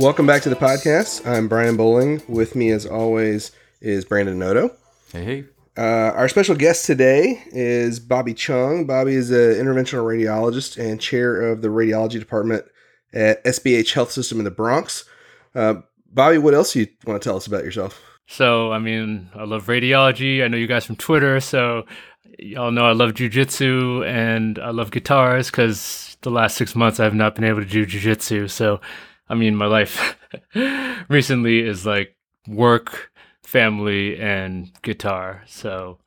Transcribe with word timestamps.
Welcome 0.00 0.26
back 0.26 0.42
to 0.42 0.48
the 0.48 0.54
podcast. 0.54 1.26
I'm 1.26 1.48
Brian 1.48 1.76
Bowling. 1.76 2.22
With 2.28 2.54
me, 2.54 2.70
as 2.70 2.86
always, 2.86 3.50
is 3.80 4.04
Brandon 4.04 4.38
Noto. 4.38 4.70
Hey, 5.12 5.24
hey. 5.24 5.44
Uh, 5.76 6.12
our 6.14 6.28
special 6.28 6.54
guest 6.54 6.86
today 6.86 7.42
is 7.48 7.98
Bobby 7.98 8.32
Chung. 8.32 8.86
Bobby 8.86 9.14
is 9.14 9.32
an 9.32 9.36
interventional 9.36 10.04
radiologist 10.04 10.78
and 10.78 11.00
chair 11.00 11.42
of 11.42 11.62
the 11.62 11.68
radiology 11.68 12.20
department 12.20 12.64
at 13.12 13.42
SBH 13.44 13.92
Health 13.92 14.12
System 14.12 14.38
in 14.38 14.44
the 14.44 14.52
Bronx. 14.52 15.04
Uh, 15.52 15.80
Bobby, 16.12 16.38
what 16.38 16.54
else 16.54 16.74
do 16.74 16.80
you 16.80 16.86
want 17.04 17.20
to 17.20 17.28
tell 17.28 17.36
us 17.36 17.48
about 17.48 17.64
yourself? 17.64 18.00
So, 18.28 18.70
I 18.70 18.78
mean, 18.78 19.30
I 19.34 19.42
love 19.42 19.66
radiology. 19.66 20.44
I 20.44 20.48
know 20.48 20.58
you 20.58 20.68
guys 20.68 20.84
from 20.84 20.96
Twitter, 20.96 21.40
so 21.40 21.86
y'all 22.38 22.70
know 22.70 22.84
I 22.84 22.92
love 22.92 23.14
jujitsu 23.14 24.06
and 24.06 24.60
I 24.60 24.70
love 24.70 24.92
guitars 24.92 25.50
because 25.50 26.16
the 26.20 26.30
last 26.30 26.56
six 26.56 26.76
months 26.76 27.00
I 27.00 27.04
have 27.04 27.14
not 27.14 27.34
been 27.34 27.42
able 27.42 27.62
to 27.62 27.66
do 27.66 27.84
jujitsu. 27.84 28.48
So, 28.48 28.80
I 29.28 29.34
mean, 29.34 29.56
my 29.56 29.66
life 29.66 30.16
recently 31.08 31.60
is 31.60 31.84
like 31.84 32.16
work, 32.46 33.10
family, 33.42 34.18
and 34.18 34.70
guitar. 34.82 35.44
So, 35.46 35.98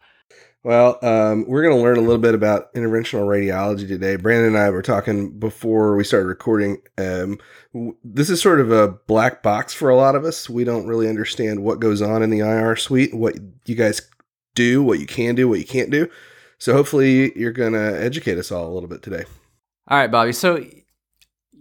well, 0.64 1.00
um, 1.02 1.46
we're 1.48 1.64
going 1.64 1.76
to 1.76 1.82
learn 1.82 1.98
a 1.98 2.02
little 2.02 2.18
bit 2.18 2.36
about 2.36 2.74
interventional 2.74 3.26
radiology 3.26 3.88
today. 3.88 4.16
Brandon 4.16 4.50
and 4.50 4.58
I 4.58 4.70
were 4.70 4.82
talking 4.82 5.40
before 5.40 5.96
we 5.96 6.04
started 6.04 6.28
recording. 6.28 6.82
Um, 6.98 7.40
w- 7.74 7.96
this 8.04 8.30
is 8.30 8.42
sort 8.42 8.60
of 8.60 8.72
a 8.72 8.90
black 8.90 9.42
box 9.42 9.74
for 9.74 9.90
a 9.90 9.96
lot 9.96 10.16
of 10.16 10.24
us. 10.24 10.50
We 10.50 10.64
don't 10.64 10.88
really 10.88 11.10
understand 11.10 11.64
what 11.64 11.80
goes 11.80 12.02
on 12.02 12.22
in 12.22 12.30
the 12.30 12.40
IR 12.40 12.76
suite, 12.76 13.14
what 13.14 13.36
you 13.66 13.76
guys 13.76 14.02
do, 14.54 14.84
what 14.84 15.00
you 15.00 15.08
can 15.08 15.36
do, 15.36 15.48
what 15.48 15.60
you 15.60 15.66
can't 15.66 15.90
do. 15.90 16.10
So 16.60 16.74
hopefully 16.74 17.38
you're 17.38 17.52
going 17.52 17.74
to 17.74 18.00
educate 18.00 18.38
us 18.38 18.52
all 18.52 18.68
a 18.68 18.74
little 18.74 18.90
bit 18.90 19.02
today. 19.02 19.24
All 19.88 19.98
right, 19.98 20.12
Bobby. 20.12 20.32
So 20.32 20.64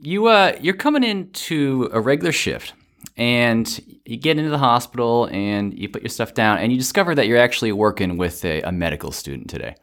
you 0.02 0.26
uh 0.26 0.56
you're 0.60 0.74
coming 0.74 1.04
into 1.04 1.88
a 1.92 2.00
regular 2.00 2.32
shift 2.32 2.72
and 3.16 3.80
you 4.04 4.16
get 4.16 4.38
into 4.38 4.50
the 4.50 4.58
hospital 4.58 5.28
and 5.30 5.78
you 5.78 5.88
put 5.88 6.02
your 6.02 6.08
stuff 6.08 6.34
down 6.34 6.58
and 6.58 6.72
you 6.72 6.78
discover 6.78 7.14
that 7.14 7.26
you're 7.26 7.38
actually 7.38 7.72
working 7.72 8.16
with 8.16 8.44
a, 8.44 8.62
a 8.62 8.72
medical 8.72 9.12
student 9.12 9.48
today. 9.48 9.74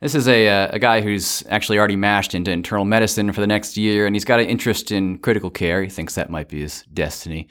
This 0.00 0.14
is 0.14 0.28
a, 0.28 0.48
uh, 0.48 0.68
a 0.72 0.78
guy 0.78 1.00
who's 1.00 1.42
actually 1.48 1.78
already 1.78 1.96
mashed 1.96 2.34
into 2.34 2.52
internal 2.52 2.84
medicine 2.84 3.32
for 3.32 3.40
the 3.40 3.48
next 3.48 3.76
year, 3.76 4.06
and 4.06 4.14
he's 4.14 4.24
got 4.24 4.38
an 4.38 4.46
interest 4.46 4.92
in 4.92 5.18
critical 5.18 5.50
care. 5.50 5.82
He 5.82 5.88
thinks 5.88 6.14
that 6.14 6.30
might 6.30 6.48
be 6.48 6.60
his 6.60 6.84
destiny. 6.94 7.48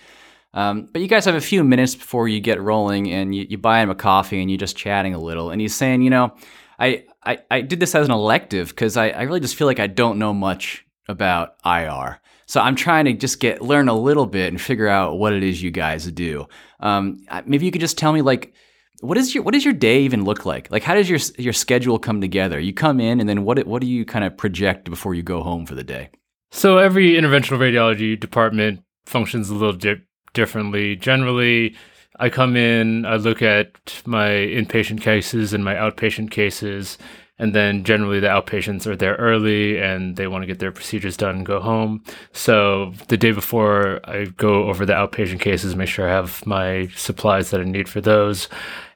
Um, 0.53 0.87
but 0.93 1.01
you 1.01 1.09
guys 1.09 1.25
have 1.25 1.35
a 1.35 1.41
few 1.41 1.65
minutes 1.65 1.93
before 1.93 2.29
you 2.29 2.39
get 2.39 2.61
rolling, 2.61 3.11
and 3.11 3.35
you, 3.35 3.45
you 3.49 3.57
buy 3.57 3.81
him 3.81 3.89
a 3.89 3.95
coffee, 3.95 4.39
and 4.39 4.49
you're 4.49 4.57
just 4.57 4.77
chatting 4.77 5.13
a 5.13 5.19
little. 5.19 5.49
And 5.51 5.59
he's 5.59 5.75
saying, 5.75 6.03
you 6.03 6.09
know, 6.09 6.33
I, 6.79 7.03
I, 7.21 7.39
I 7.51 7.61
did 7.61 7.81
this 7.81 7.93
as 7.95 8.05
an 8.05 8.13
elective 8.13 8.69
because 8.69 8.95
I, 8.95 9.09
I 9.09 9.23
really 9.23 9.41
just 9.41 9.57
feel 9.57 9.67
like 9.67 9.81
I 9.81 9.87
don't 9.87 10.17
know 10.17 10.33
much 10.33 10.86
about 11.07 11.55
IR. 11.65 12.19
So 12.45 12.61
I'm 12.61 12.75
trying 12.75 13.05
to 13.05 13.13
just 13.13 13.39
get 13.39 13.61
learn 13.61 13.89
a 13.89 13.93
little 13.93 14.25
bit 14.25 14.47
and 14.47 14.59
figure 14.59 14.87
out 14.87 15.17
what 15.17 15.33
it 15.33 15.43
is 15.43 15.61
you 15.61 15.71
guys 15.71 16.05
do. 16.11 16.47
Um, 16.79 17.25
maybe 17.45 17.65
you 17.65 17.71
could 17.71 17.81
just 17.81 17.97
tell 17.97 18.13
me 18.13 18.21
like 18.21 18.53
what 19.01 19.17
is 19.17 19.35
your 19.35 19.43
what 19.43 19.53
does 19.53 19.65
your 19.65 19.73
day 19.73 20.01
even 20.01 20.23
look 20.23 20.45
like? 20.45 20.71
Like 20.71 20.83
how 20.83 20.95
does 20.95 21.09
your 21.09 21.19
your 21.37 21.53
schedule 21.53 21.99
come 21.99 22.21
together? 22.21 22.59
You 22.59 22.73
come 22.73 22.99
in 22.99 23.19
and 23.19 23.27
then 23.27 23.43
what 23.43 23.65
what 23.67 23.81
do 23.81 23.87
you 23.87 24.05
kind 24.05 24.25
of 24.25 24.37
project 24.37 24.89
before 24.89 25.13
you 25.13 25.23
go 25.23 25.43
home 25.43 25.65
for 25.65 25.75
the 25.75 25.83
day? 25.83 26.09
So 26.51 26.77
every 26.77 27.11
interventional 27.11 27.59
radiology 27.59 28.19
department 28.19 28.81
functions 29.05 29.49
a 29.49 29.53
little 29.53 29.73
di- 29.73 30.01
differently. 30.33 30.95
Generally, 30.95 31.75
I 32.19 32.29
come 32.29 32.55
in, 32.55 33.05
I 33.05 33.17
look 33.17 33.41
at 33.41 34.01
my 34.05 34.29
inpatient 34.29 35.01
cases 35.01 35.53
and 35.53 35.63
my 35.63 35.75
outpatient 35.75 36.31
cases, 36.31 36.97
and 37.39 37.53
then 37.53 37.83
generally 37.83 38.19
the 38.19 38.27
outpatients 38.27 38.87
are 38.87 38.95
there 38.95 39.15
early 39.15 39.79
and 39.79 40.15
they 40.15 40.27
want 40.27 40.41
to 40.41 40.47
get 40.47 40.59
their 40.59 40.71
procedures 40.71 41.15
done 41.15 41.37
and 41.37 41.45
go 41.45 41.59
home. 41.59 42.03
So 42.33 42.93
the 43.07 43.17
day 43.17 43.31
before 43.31 43.99
I 44.03 44.25
go 44.25 44.65
over 44.65 44.85
the 44.85 44.93
outpatient 44.93 45.39
cases, 45.39 45.75
make 45.75 45.87
sure 45.87 46.07
I 46.07 46.13
have 46.13 46.45
my 46.45 46.87
supplies 46.95 47.51
that 47.51 47.61
I 47.61 47.63
need 47.63 47.87
for 47.87 48.01
those. 48.01 48.47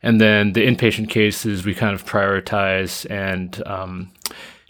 And 0.02 0.20
then 0.20 0.54
the 0.54 0.66
inpatient 0.66 1.10
cases 1.10 1.66
we 1.66 1.76
kind 1.76 1.94
of 1.94 2.06
prioritize 2.06 3.10
and 3.12 3.62
um, 3.68 4.12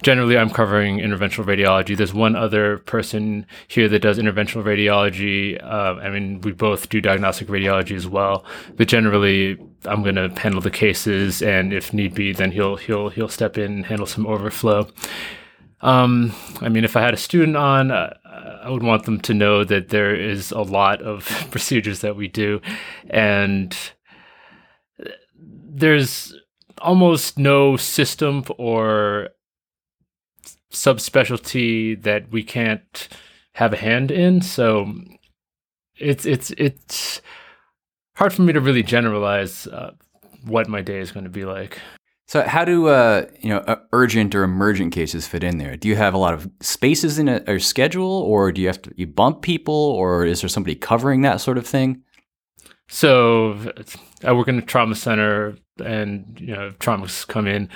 generally 0.02 0.38
I'm 0.38 0.50
covering 0.50 0.98
interventional 0.98 1.46
radiology. 1.46 1.96
There's 1.96 2.14
one 2.14 2.36
other 2.36 2.80
person 2.80 3.46
here 3.68 3.88
that 3.90 4.00
does 4.00 4.18
interventional 4.18 4.64
radiology. 4.64 5.62
Uh, 5.64 6.00
I 6.02 6.10
mean, 6.10 6.42
we 6.42 6.52
both 6.52 6.90
do 6.90 7.02
diagnostic 7.02 7.48
radiology 7.48 7.96
as 7.96 8.08
well, 8.08 8.46
but 8.76 8.88
generally 8.88 9.58
I'm 9.86 10.04
going 10.04 10.16
to 10.16 10.30
handle 10.40 10.62
the 10.62 10.72
cases, 10.72 11.42
and 11.42 11.74
if 11.74 11.94
need 11.94 12.14
be, 12.14 12.34
then 12.34 12.52
he'll 12.52 12.76
he'll 12.76 13.10
he'll 13.10 13.30
step 13.30 13.58
in 13.58 13.72
and 13.72 13.86
handle 13.86 14.08
some 14.08 14.28
overflow. 14.28 14.88
Um, 15.82 16.34
I 16.62 16.70
mean, 16.70 16.84
if 16.84 16.96
I 16.96 17.02
had 17.02 17.14
a 17.14 17.18
student 17.18 17.58
on, 17.58 17.90
uh, 17.90 18.14
I 18.64 18.70
would 18.70 18.84
want 18.84 19.06
them 19.06 19.20
to 19.22 19.34
know 19.34 19.64
that 19.64 19.90
there 19.90 20.16
is 20.16 20.52
a 20.52 20.62
lot 20.62 21.02
of 21.02 21.26
procedures 21.52 22.02
that 22.02 22.16
we 22.16 22.28
do, 22.28 22.62
and 23.10 23.76
there's 25.44 26.34
almost 26.80 27.38
no 27.38 27.78
system 27.78 28.44
or 28.58 29.30
subspecialty 30.72 32.02
that 32.04 32.32
we 32.32 32.44
can't 32.44 33.08
have 33.54 33.74
a 33.74 33.78
hand 33.78 34.12
in. 34.12 34.42
So 34.42 34.94
it's 35.98 36.26
it's 36.26 36.52
it's 36.52 37.22
hard 38.16 38.34
for 38.34 38.42
me 38.42 38.54
to 38.54 38.62
really 38.62 38.84
generalize 38.84 39.68
uh, 39.68 39.92
what 40.46 40.68
my 40.68 40.82
day 40.82 41.00
is 41.00 41.12
going 41.12 41.26
to 41.26 41.30
be 41.30 41.46
like. 41.46 41.80
So 42.28 42.44
how 42.44 42.64
do 42.64 42.88
uh, 42.88 43.26
you 43.42 43.50
know 43.50 43.58
uh, 43.60 43.76
urgent 43.92 44.34
or 44.34 44.44
emergent 44.44 44.94
cases 44.94 45.28
fit 45.28 45.44
in 45.44 45.58
there? 45.58 45.76
Do 45.76 45.88
you 45.88 45.96
have 45.96 46.14
a 46.14 46.18
lot 46.18 46.34
of 46.34 46.50
spaces 46.62 47.20
in 47.20 47.28
a, 47.28 47.42
a 47.46 47.60
schedule, 47.60 48.10
or 48.10 48.52
do 48.52 48.62
you 48.62 48.68
have 48.68 48.82
to 48.84 48.94
you 48.96 49.08
bump 49.08 49.42
people, 49.42 49.74
or 49.74 50.26
is 50.26 50.42
there 50.42 50.50
somebody 50.50 50.76
covering 50.76 51.22
that 51.22 51.42
sort 51.42 51.58
of 51.58 51.68
thing? 51.68 52.04
So 52.88 53.74
I 54.24 54.34
work 54.34 54.48
in 54.48 54.58
a 54.58 54.62
trauma 54.62 54.96
center, 54.96 55.58
and 55.84 56.38
you 56.40 56.56
know 56.56 56.72
traumas 56.80 57.28
come 57.28 57.48
in 57.48 57.70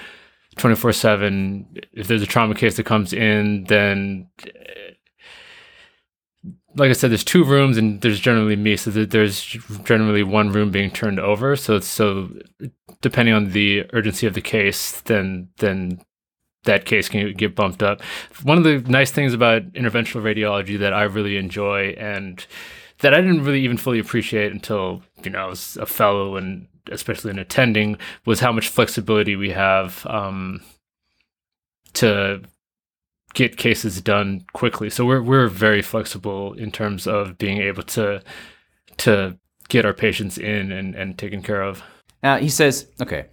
24 0.58 0.94
7 0.94 1.82
if 1.94 2.08
there's 2.08 2.22
a 2.22 2.28
trauma 2.28 2.56
case 2.56 2.78
that 2.78 2.86
comes 2.86 3.14
in 3.14 3.66
then 3.66 4.28
eh, 4.46 4.86
like 6.76 6.90
i 6.90 6.94
said 6.94 7.10
there's 7.10 7.24
two 7.24 7.44
rooms 7.44 7.78
and 7.78 8.02
there's 8.02 8.20
generally 8.20 8.56
me 8.56 8.76
so 8.76 8.92
there's 8.92 9.44
generally 9.84 10.24
one 10.24 10.52
room 10.52 10.72
being 10.72 10.92
turned 10.92 11.20
over. 11.20 11.56
So 11.56 11.80
so 11.80 12.30
depending 13.02 13.34
on 13.34 13.52
the 13.52 13.86
urgency 13.94 14.28
of 14.28 14.34
the 14.34 14.42
case 14.42 15.02
then 15.02 15.50
then 15.58 16.02
that 16.64 16.86
case 16.86 17.08
can 17.10 17.32
get 17.34 17.56
bumped 17.56 17.84
up. 17.84 18.02
One 18.42 18.58
of 18.58 18.64
the 18.64 18.80
nice 18.90 19.12
things 19.12 19.34
about 19.34 19.72
interventional 19.74 20.24
radiology 20.24 20.80
that 20.80 20.94
i 20.94 21.04
really 21.04 21.38
enjoy 21.38 21.96
and 21.98 22.46
that 23.00 23.14
i 23.14 23.22
didn't 23.22 23.44
really 23.44 23.62
even 23.62 23.78
fully 23.78 24.00
appreciate 24.00 24.52
until 24.52 25.04
you 25.24 25.30
know 25.30 25.40
i 25.40 25.46
was 25.46 25.78
a 25.78 25.86
fellow 25.86 26.38
and 26.38 26.68
especially 26.92 27.32
in 27.32 27.40
attending, 27.40 27.98
was 28.26 28.40
how 28.40 28.52
much 28.52 28.68
flexibility 28.68 29.36
we 29.36 29.52
have 29.52 30.06
um, 30.06 30.62
to 31.94 32.42
get 33.34 33.58
cases 33.58 34.02
done 34.02 34.46
quickly. 34.54 34.90
So 34.90 35.06
we're 35.06 35.22
we're 35.22 35.48
very 35.48 35.82
flexible 35.82 36.54
in 36.54 36.72
terms 36.72 37.08
of 37.08 37.38
being 37.38 37.58
able 37.58 37.84
to 37.84 38.22
to 38.98 39.38
get 39.68 39.86
our 39.86 39.94
patients 39.94 40.38
in 40.38 40.72
and, 40.72 40.96
and 40.96 41.18
taken 41.18 41.42
care 41.42 41.62
of. 41.62 41.84
Now 42.24 42.38
he 42.38 42.50
says, 42.50 42.88
okay, 43.02 43.26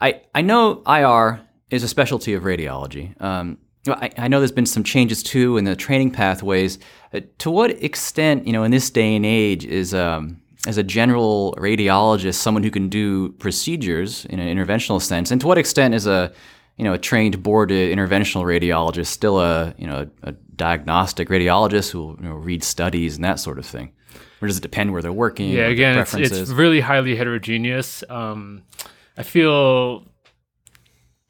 I, 0.00 0.22
I 0.34 0.42
know 0.42 0.82
IR 0.86 1.40
is 1.70 1.82
a 1.82 1.88
specialty 1.88 2.34
of 2.34 2.44
radiology. 2.44 3.20
Um, 3.20 3.58
I, 3.86 4.10
I, 4.18 4.28
know 4.28 4.38
there's 4.40 4.52
been 4.52 4.66
some 4.66 4.84
changes 4.84 5.22
too 5.22 5.56
in 5.56 5.64
the 5.64 5.74
training 5.74 6.10
pathways. 6.10 6.78
Uh, 7.12 7.20
to 7.38 7.50
what 7.50 7.70
extent, 7.82 8.46
you 8.46 8.52
know, 8.52 8.64
in 8.64 8.70
this 8.70 8.90
day 8.90 9.16
and 9.16 9.24
age, 9.24 9.64
is 9.64 9.94
um, 9.94 10.40
as 10.68 10.76
a 10.76 10.82
general 10.82 11.54
radiologist, 11.56 12.34
someone 12.34 12.62
who 12.62 12.70
can 12.70 12.90
do 12.90 13.30
procedures 13.32 14.26
in 14.26 14.38
an 14.38 14.54
interventional 14.54 15.00
sense, 15.00 15.30
and 15.30 15.40
to 15.40 15.46
what 15.46 15.56
extent 15.56 15.94
is 15.94 16.06
a 16.06 16.30
you 16.76 16.84
know 16.84 16.92
a 16.92 16.98
trained 16.98 17.42
boarded 17.42 17.96
interventional 17.96 18.44
radiologist 18.44 19.06
still 19.06 19.40
a 19.40 19.74
you 19.78 19.86
know 19.86 20.06
a, 20.22 20.28
a 20.28 20.32
diagnostic 20.56 21.30
radiologist 21.30 21.90
who 21.90 21.98
will 22.00 22.16
you 22.16 22.28
know, 22.28 22.34
read 22.34 22.62
studies 22.62 23.16
and 23.16 23.24
that 23.24 23.40
sort 23.40 23.58
of 23.58 23.64
thing? 23.64 23.92
Or 24.42 24.46
does 24.46 24.58
it 24.58 24.60
depend 24.60 24.92
where 24.92 25.00
they're 25.00 25.10
working? 25.10 25.50
Yeah, 25.50 25.68
again, 25.68 25.98
it's, 25.98 26.12
it's 26.12 26.50
really 26.50 26.80
highly 26.80 27.16
heterogeneous. 27.16 28.04
Um, 28.10 28.62
I 29.16 29.22
feel 29.22 30.04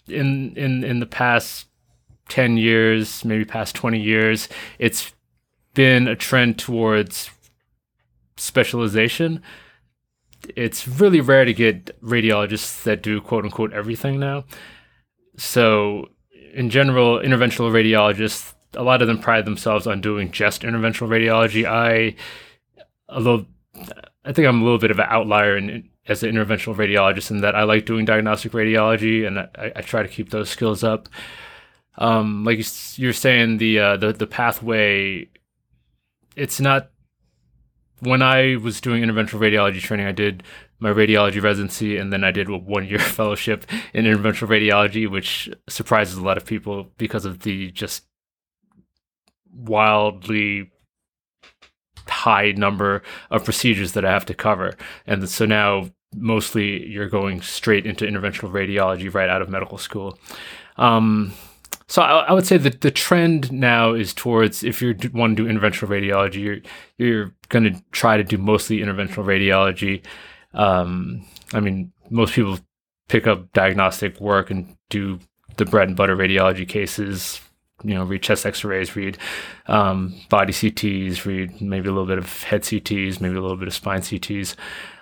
in 0.08 0.56
in 0.56 0.82
in 0.82 0.98
the 0.98 1.06
past 1.06 1.66
ten 2.28 2.56
years, 2.56 3.24
maybe 3.24 3.44
past 3.44 3.76
twenty 3.76 4.00
years, 4.00 4.48
it's 4.80 5.12
been 5.74 6.08
a 6.08 6.16
trend 6.16 6.58
towards 6.58 7.30
specialization. 8.38 9.42
It's 10.54 10.86
really 10.86 11.20
rare 11.20 11.44
to 11.44 11.52
get 11.52 12.00
radiologists 12.00 12.82
that 12.84 13.02
do 13.02 13.20
quote 13.20 13.44
unquote 13.44 13.72
everything 13.72 14.18
now. 14.20 14.44
So, 15.36 16.08
in 16.54 16.70
general, 16.70 17.18
interventional 17.18 17.70
radiologists, 17.70 18.54
a 18.74 18.82
lot 18.82 19.02
of 19.02 19.08
them 19.08 19.18
pride 19.18 19.44
themselves 19.44 19.86
on 19.86 20.00
doing 20.00 20.30
just 20.30 20.62
interventional 20.62 21.08
radiology. 21.08 21.64
I, 21.64 22.14
a 23.08 23.20
little, 23.20 23.46
I 24.24 24.32
think 24.32 24.46
I'm 24.46 24.60
a 24.60 24.64
little 24.64 24.78
bit 24.78 24.90
of 24.90 24.98
an 24.98 25.06
outlier 25.08 25.56
in, 25.56 25.88
as 26.06 26.22
an 26.22 26.34
interventional 26.34 26.74
radiologist 26.74 27.30
in 27.30 27.40
that 27.42 27.54
I 27.54 27.64
like 27.64 27.86
doing 27.86 28.04
diagnostic 28.04 28.52
radiology 28.52 29.26
and 29.26 29.38
I, 29.38 29.72
I 29.76 29.82
try 29.82 30.02
to 30.02 30.08
keep 30.08 30.30
those 30.30 30.48
skills 30.48 30.82
up. 30.82 31.08
Um, 31.98 32.44
like 32.44 32.58
you're 32.96 33.12
saying, 33.12 33.58
the 33.58 33.78
uh, 33.80 33.96
the 33.96 34.12
the 34.12 34.26
pathway, 34.26 35.28
it's 36.36 36.60
not 36.60 36.90
when 38.00 38.22
I 38.22 38.56
was 38.56 38.80
doing 38.80 39.02
interventional 39.02 39.40
radiology 39.40 39.80
training, 39.80 40.06
I 40.06 40.12
did 40.12 40.42
my 40.80 40.90
radiology 40.90 41.42
residency 41.42 41.96
and 41.96 42.12
then 42.12 42.22
I 42.24 42.30
did 42.30 42.48
a 42.48 42.56
one 42.56 42.86
year 42.86 42.98
fellowship 43.18 43.66
in 43.92 44.04
interventional 44.04 44.48
radiology, 44.48 45.10
which 45.10 45.50
surprises 45.68 46.16
a 46.16 46.22
lot 46.22 46.36
of 46.36 46.44
people 46.44 46.88
because 46.96 47.24
of 47.24 47.40
the 47.40 47.70
just 47.72 48.04
wildly 49.52 50.70
high 52.06 52.52
number 52.52 53.02
of 53.30 53.44
procedures 53.44 53.92
that 53.92 54.04
I 54.04 54.10
have 54.10 54.26
to 54.26 54.34
cover. 54.34 54.74
And 55.06 55.28
so 55.28 55.44
now 55.44 55.90
mostly 56.14 56.86
you're 56.86 57.08
going 57.08 57.42
straight 57.42 57.86
into 57.86 58.06
interventional 58.06 58.50
radiology 58.50 59.12
right 59.12 59.28
out 59.28 59.42
of 59.42 59.48
medical 59.48 59.78
school. 59.78 60.18
Um, 60.76 61.32
so 61.88 62.02
I, 62.02 62.24
I, 62.24 62.32
would 62.32 62.46
say 62.46 62.58
that 62.58 62.82
the 62.82 62.90
trend 62.90 63.50
now 63.50 63.94
is 63.94 64.12
towards 64.12 64.62
if 64.62 64.82
you 64.82 64.94
want 65.14 65.38
to 65.38 65.44
do 65.44 65.50
interventional 65.50 65.88
radiology, 65.88 66.34
you're 66.34 66.58
you're 66.98 67.34
going 67.48 67.64
to 67.64 67.82
try 67.92 68.18
to 68.18 68.24
do 68.24 68.36
mostly 68.36 68.78
interventional 68.78 69.24
radiology. 69.24 70.04
Um, 70.52 71.24
I 71.54 71.60
mean, 71.60 71.92
most 72.10 72.34
people 72.34 72.58
pick 73.08 73.26
up 73.26 73.52
diagnostic 73.54 74.20
work 74.20 74.50
and 74.50 74.76
do 74.90 75.18
the 75.56 75.64
bread 75.64 75.88
and 75.88 75.96
butter 75.96 76.14
radiology 76.14 76.68
cases. 76.68 77.40
You 77.84 77.94
know, 77.94 78.04
read 78.04 78.22
chest 78.22 78.44
X-rays, 78.44 78.94
read 78.96 79.16
um, 79.66 80.14
body 80.28 80.52
CTs, 80.52 81.24
read 81.24 81.60
maybe 81.60 81.88
a 81.88 81.92
little 81.92 82.06
bit 82.06 82.18
of 82.18 82.42
head 82.42 82.62
CTs, 82.62 83.20
maybe 83.20 83.36
a 83.36 83.40
little 83.40 83.56
bit 83.56 83.68
of 83.68 83.74
spine 83.74 84.00
CTs. 84.00 84.56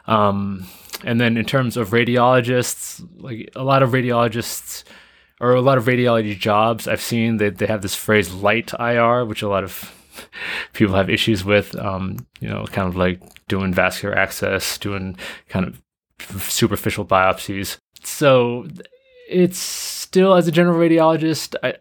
Um, 0.06 0.66
and 1.02 1.20
then 1.20 1.36
in 1.36 1.46
terms 1.46 1.76
of 1.76 1.90
radiologists, 1.90 3.06
like 3.16 3.50
a 3.56 3.64
lot 3.64 3.82
of 3.82 3.90
radiologists 3.90 4.84
or 5.40 5.54
a 5.54 5.60
lot 5.60 5.78
of 5.78 5.84
radiology 5.84 6.38
jobs 6.38 6.88
I've 6.88 7.00
seen 7.00 7.36
that 7.38 7.58
they 7.58 7.66
have 7.66 7.82
this 7.82 7.94
phrase 7.94 8.32
light 8.32 8.72
IR, 8.78 9.24
which 9.24 9.42
a 9.42 9.48
lot 9.48 9.64
of 9.64 9.92
people 10.72 10.94
have 10.94 11.10
issues 11.10 11.44
with. 11.44 11.76
Um, 11.76 12.26
you 12.40 12.48
know, 12.48 12.64
kind 12.66 12.88
of 12.88 12.96
like 12.96 13.20
doing 13.48 13.72
vascular 13.72 14.16
access, 14.16 14.78
doing 14.78 15.16
kind 15.48 15.66
of 15.66 15.82
superficial 16.42 17.04
biopsies. 17.04 17.78
So 18.02 18.66
it's 19.28 19.58
still 19.58 20.34
as 20.34 20.48
a 20.48 20.52
general 20.52 20.78
radiologist, 20.78 21.54
I 21.62 21.74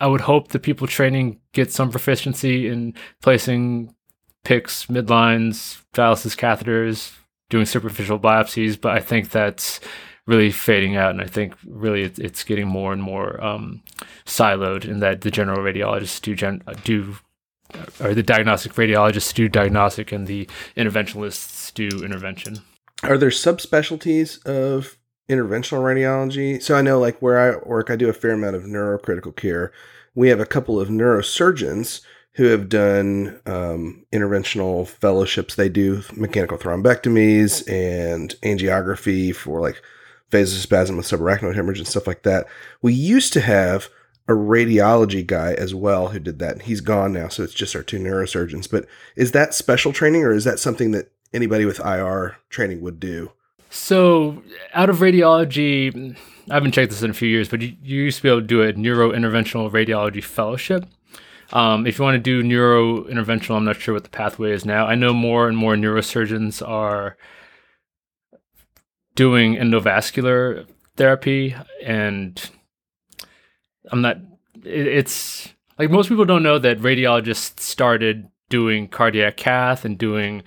I 0.00 0.06
would 0.06 0.22
hope 0.22 0.48
that 0.48 0.60
people 0.60 0.86
training 0.86 1.40
get 1.52 1.70
some 1.70 1.90
proficiency 1.90 2.68
in 2.68 2.94
placing 3.20 3.94
PICCs, 4.46 4.86
midlines, 4.86 5.82
dialysis 5.94 6.36
catheters, 6.36 7.12
doing 7.50 7.66
superficial 7.66 8.18
biopsies, 8.18 8.80
but 8.80 8.92
I 8.92 9.00
think 9.00 9.30
that's 9.30 9.78
really 10.30 10.52
fading 10.52 10.96
out, 10.96 11.10
and 11.10 11.20
I 11.20 11.26
think 11.26 11.54
really 11.66 12.04
it, 12.04 12.18
it's 12.18 12.44
getting 12.44 12.68
more 12.68 12.92
and 12.92 13.02
more 13.02 13.42
um, 13.44 13.82
siloed 14.24 14.84
in 14.84 15.00
that 15.00 15.22
the 15.22 15.30
general 15.30 15.58
radiologists 15.58 16.22
do 16.22 16.34
gen- 16.34 16.62
do 16.84 17.16
or 18.00 18.14
the 18.14 18.22
diagnostic 18.22 18.72
radiologists 18.74 19.34
do 19.34 19.48
diagnostic, 19.48 20.12
and 20.12 20.26
the 20.26 20.48
interventionalists 20.76 21.74
do 21.74 21.88
intervention. 22.04 22.60
Are 23.02 23.18
there 23.18 23.30
subspecialties 23.30 24.44
of 24.46 24.96
interventional 25.28 25.82
radiology? 25.82 26.62
So 26.62 26.76
I 26.76 26.82
know, 26.82 27.00
like 27.00 27.20
where 27.20 27.38
I 27.38 27.56
work, 27.66 27.90
I 27.90 27.96
do 27.96 28.08
a 28.08 28.12
fair 28.12 28.32
amount 28.32 28.56
of 28.56 28.62
neurocritical 28.64 29.34
care. 29.36 29.72
We 30.14 30.28
have 30.28 30.40
a 30.40 30.46
couple 30.46 30.80
of 30.80 30.88
neurosurgeons 30.88 32.02
who 32.34 32.44
have 32.44 32.68
done 32.68 33.40
um, 33.46 34.04
interventional 34.12 34.86
fellowships. 34.86 35.56
They 35.56 35.68
do 35.68 36.02
mechanical 36.14 36.58
thrombectomies 36.58 37.68
and 37.68 38.34
angiography 38.42 39.34
for 39.34 39.60
like 39.60 39.82
vasospasm 40.30 40.96
with 40.96 41.06
subarachnoid 41.06 41.54
hemorrhage 41.54 41.78
and 41.78 41.88
stuff 41.88 42.06
like 42.06 42.22
that. 42.22 42.46
We 42.82 42.92
used 42.92 43.32
to 43.34 43.40
have 43.40 43.88
a 44.28 44.32
radiology 44.32 45.26
guy 45.26 45.54
as 45.54 45.74
well 45.74 46.08
who 46.08 46.20
did 46.20 46.38
that. 46.38 46.52
And 46.52 46.62
He's 46.62 46.80
gone 46.80 47.12
now, 47.12 47.28
so 47.28 47.42
it's 47.42 47.54
just 47.54 47.74
our 47.74 47.82
two 47.82 47.98
neurosurgeons. 47.98 48.70
But 48.70 48.86
is 49.16 49.32
that 49.32 49.54
special 49.54 49.92
training 49.92 50.22
or 50.24 50.32
is 50.32 50.44
that 50.44 50.60
something 50.60 50.92
that 50.92 51.10
anybody 51.34 51.64
with 51.64 51.80
IR 51.80 52.36
training 52.48 52.80
would 52.80 53.00
do? 53.00 53.32
So, 53.72 54.42
out 54.74 54.90
of 54.90 54.98
radiology, 54.98 56.16
I 56.50 56.54
haven't 56.54 56.72
checked 56.72 56.90
this 56.90 57.02
in 57.02 57.10
a 57.10 57.14
few 57.14 57.28
years, 57.28 57.48
but 57.48 57.60
you, 57.60 57.76
you 57.82 58.02
used 58.02 58.18
to 58.18 58.22
be 58.24 58.28
able 58.28 58.40
to 58.40 58.46
do 58.46 58.62
a 58.62 58.72
neurointerventional 58.72 59.70
radiology 59.70 60.22
fellowship. 60.22 60.86
Um, 61.52 61.86
if 61.86 61.98
you 61.98 62.04
want 62.04 62.16
to 62.16 62.18
do 62.18 62.42
neurointerventional, 62.42 63.56
I'm 63.56 63.64
not 63.64 63.80
sure 63.80 63.94
what 63.94 64.04
the 64.04 64.10
pathway 64.10 64.52
is 64.52 64.64
now. 64.64 64.86
I 64.86 64.94
know 64.94 65.12
more 65.12 65.48
and 65.48 65.56
more 65.56 65.74
neurosurgeons 65.74 66.66
are 66.66 67.16
doing 69.14 69.56
endovascular 69.56 70.66
therapy 70.96 71.54
and 71.82 72.50
I'm 73.90 74.02
not 74.02 74.18
it, 74.64 74.86
it's 74.86 75.48
like 75.78 75.90
most 75.90 76.08
people 76.08 76.24
don't 76.24 76.42
know 76.42 76.58
that 76.58 76.78
radiologists 76.78 77.60
started 77.60 78.28
doing 78.48 78.88
cardiac 78.88 79.36
cath 79.36 79.84
and 79.84 79.96
doing 79.96 80.42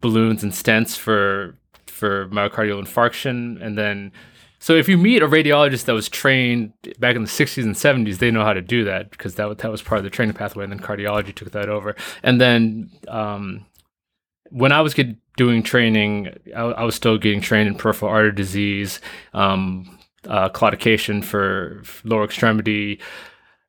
balloons 0.00 0.42
and 0.42 0.52
stents 0.52 0.96
for 0.96 1.56
for 1.86 2.28
myocardial 2.28 2.82
infarction 2.82 3.62
and 3.62 3.78
then 3.78 4.12
so 4.58 4.74
if 4.74 4.88
you 4.88 4.96
meet 4.96 5.22
a 5.22 5.28
radiologist 5.28 5.86
that 5.86 5.92
was 5.92 6.08
trained 6.08 6.72
back 7.00 7.16
in 7.16 7.22
the 7.22 7.28
60s 7.28 7.64
and 7.64 7.74
70s 7.74 8.18
they 8.18 8.30
know 8.30 8.44
how 8.44 8.52
to 8.52 8.62
do 8.62 8.84
that 8.84 9.10
because 9.10 9.34
that, 9.34 9.58
that 9.58 9.70
was 9.70 9.82
part 9.82 9.98
of 9.98 10.04
the 10.04 10.10
training 10.10 10.34
pathway 10.34 10.62
and 10.64 10.72
then 10.72 10.78
cardiology 10.78 11.34
took 11.34 11.50
that 11.50 11.68
over. 11.68 11.96
And 12.22 12.40
then 12.40 12.90
um, 13.08 13.66
when 14.52 14.72
i 14.72 14.80
was 14.80 14.94
get, 14.94 15.08
doing 15.36 15.62
training 15.62 16.28
I, 16.54 16.60
I, 16.60 16.84
was 16.84 16.94
still 16.94 17.18
getting 17.18 17.40
trained 17.40 17.68
in 17.68 17.74
peripheral 17.74 18.10
artery 18.12 18.32
disease 18.32 19.00
um, 19.32 19.98
uh, 20.26 20.48
claudication 20.48 21.24
for 21.24 21.82
lower 22.04 22.24
extremity, 22.24 23.00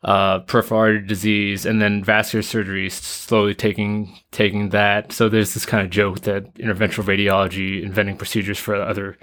uh, 0.04 0.40
peripheral 0.40 0.80
artery 0.80 1.06
disease, 1.06 1.66
and 1.66 1.82
then 1.82 2.04
vascular 2.04 2.44
surgery. 2.44 2.90
Slowly 2.90 3.56
taking 3.56 4.18
taking 4.32 4.70
that. 4.70 5.12
So 5.12 5.30
there's 5.30 5.54
this 5.54 5.66
kind 5.66 5.84
of 5.84 5.92
joke 5.92 6.22
that 6.22 6.54
interventional 6.56 7.06
radiology 7.06 7.82
inventing 7.82 8.18
procedures 8.18 8.60
for 8.60 8.76
other 8.76 9.18